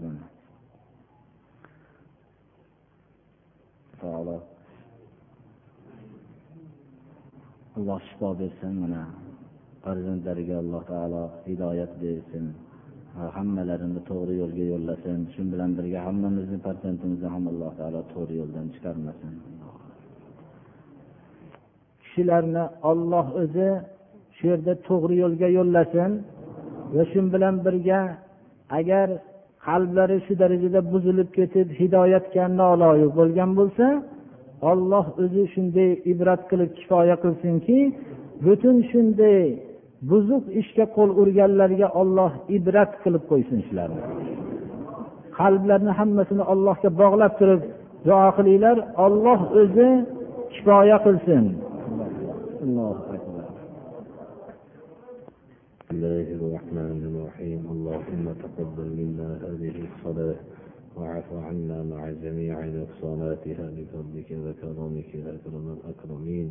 alloh 7.79 8.01
shifo 8.09 8.29
bersin 8.41 8.75
mana. 8.83 9.26
Farzandlariga 9.87 10.57
alloh 10.63 10.83
taolo 10.93 11.23
hidoyat 11.49 11.93
bersin. 12.03 12.45
Hammalarini 13.37 14.01
to'g'ri 14.11 14.35
yo'lga 14.43 14.65
yo'llasin. 14.73 15.19
Shu 15.35 15.43
bilan 15.53 15.71
birga 15.79 15.99
hammamizni 16.07 16.59
farzandimizni 16.67 17.29
ham 17.35 17.45
alloh 17.53 17.73
taolo 17.81 18.01
to'g'ri 18.15 18.35
yo'ldan 18.41 18.67
chiqarmasin. 18.75 19.33
Kishilarni 22.03 22.65
olloh 22.91 23.27
o'zi 23.43 23.69
shu 24.37 24.45
yerda 24.51 24.73
to'g'ri 24.89 25.15
yo'lga 25.23 25.49
yo'llasin 25.59 26.11
va 26.95 27.03
shu 27.11 27.21
bilan 27.35 27.55
birga 27.67 28.01
agar 28.79 29.09
qalblari 29.67 30.19
shu 30.27 30.33
darajada 30.43 30.81
buzilib 30.93 31.29
ketib 31.39 31.69
hidoyatga 31.81 32.45
noloyiq 32.61 33.11
bo'lgan 33.19 33.51
bo'lsa 33.59 33.87
olloh 34.71 35.07
o'zi 35.23 35.43
shunday 35.55 35.91
ibrat 36.13 36.43
qilib 36.51 36.71
kifoya 36.79 37.17
qilsinki 37.25 37.79
butun 38.45 38.77
shunday 38.91 39.45
buzuq 40.10 40.44
ishga 40.62 40.86
qo'l 40.96 41.10
urganlarga 41.22 41.88
olloh 42.02 42.32
ibrat 42.58 42.92
qilib 43.04 43.24
qo'ysin 43.32 43.60
shularni 43.68 44.02
qalblarni 45.40 45.92
hammasini 46.00 46.44
allohga 46.54 46.90
bog'lab 47.02 47.34
turib 47.40 47.62
duo 48.08 48.28
qilinglar 48.38 48.78
olloh 49.06 49.40
o'zi 49.62 49.90
kifoya 50.54 50.98
qilsin 51.06 51.46
بسم 55.92 55.98
الله 55.98 56.28
الرحمن 56.40 57.00
الرحيم 57.12 57.62
اللهم 57.76 58.26
تقبل 58.44 58.88
منا 59.00 59.30
هذه 59.46 59.76
الصلاة 59.90 60.36
واعف 60.98 61.28
عنا 61.48 61.84
مع 61.84 62.02
جميع 62.24 62.56
نقصاناتها 62.66 63.66
بفضلك 63.76 64.30
وكرمك 64.44 65.10
يا 65.16 65.30
أكرم 65.36 65.66
الأكرمين 65.78 66.48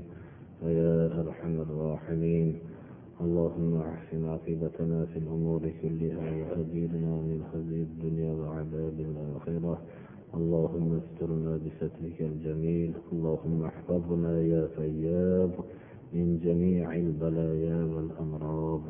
ويا 0.62 0.94
أرحم 1.20 1.54
الراحمين 1.66 2.48
اللهم 3.21 3.77
أحسن 3.81 4.25
عاقبتنا 4.25 5.05
في 5.05 5.19
الأمور 5.19 5.61
كلها 5.81 6.31
وأجرنا 6.31 7.13
من 7.27 7.43
خزي 7.53 7.81
الدنيا 7.81 8.33
وعذاب 8.33 8.97
الآخرة. 8.99 9.81
اللهم 10.33 10.99
استرنا 11.01 11.59
بسترك 11.63 12.21
الجميل. 12.21 12.93
اللهم 13.13 13.63
احفظنا 13.63 14.41
يا 14.41 14.67
فياض 14.75 15.51
من 16.13 16.39
جميع 16.43 16.95
البلايا 16.95 17.79
والأمراض. 17.93 18.83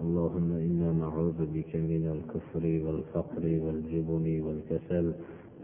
اللهم 0.00 0.52
إنا 0.52 0.92
نعوذ 0.92 1.38
بك 1.54 1.76
من 1.76 2.04
الكفر 2.16 2.64
والفقر 2.86 3.44
والجبن 3.64 4.26
والكسل 4.40 5.06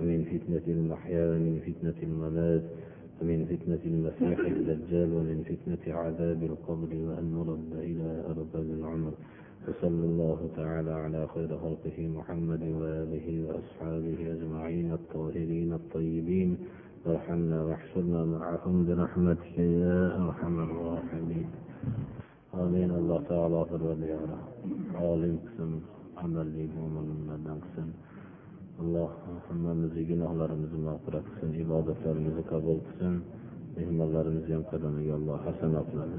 ومن 0.01 0.21
فتنة 0.25 0.67
المحيا 0.75 1.25
ومن 1.31 1.55
فتنة 1.67 1.99
الممات. 2.03 2.65
ومن 3.23 3.47
فتنة 3.47 3.83
المسيح 3.87 4.39
الدجال 4.39 5.13
ومن 5.13 5.39
فتنة 5.51 5.95
عذاب 5.95 6.43
القبر 6.43 6.91
وأن 7.07 7.27
نرد 7.35 7.73
إلى 7.73 8.25
أرض 8.31 8.57
العمر. 8.57 9.13
وصلى 9.69 10.05
الله 10.11 10.51
تعالى 10.57 10.91
على 10.91 11.29
خير 11.35 11.59
خلقه 11.59 12.09
محمد 12.09 12.63
وآله 12.63 13.27
وأصحابه 13.47 14.19
أجمعين 14.35 14.93
الطاهرين 14.93 15.73
الطيبين. 15.73 16.59
وارحمنا 17.07 17.65
واحشرنا 17.65 18.25
معهم 18.25 18.87
برحمتك 18.87 19.59
يا 19.59 20.25
أرحم 20.25 20.55
الراحمين. 20.61 21.47
آمين. 22.55 22.91
الله 22.91 23.23
تعالى 23.29 23.65
في 23.69 23.75
الوليارة 23.77 24.39
عالم 24.95 25.39
قسم 25.47 25.81
عمل 26.17 26.47
لي 26.47 26.67
مؤمن 26.77 27.09
من 27.29 27.61
قسم 27.65 27.89
alloh 28.81 29.11
hammamizni 29.49 30.03
gunohlarimizni 30.11 30.81
mag'firat 30.89 31.27
qilsin 31.33 31.53
ibodatlarimizni 31.65 32.45
qabul 32.53 32.79
qilsin 32.87 33.15
mehmonlarimizni 33.77 34.55
ham 34.57 34.65
qadamiga 34.73 35.13
alloh 35.21 35.39
hasanat 35.47 35.87
bilan 35.93 36.11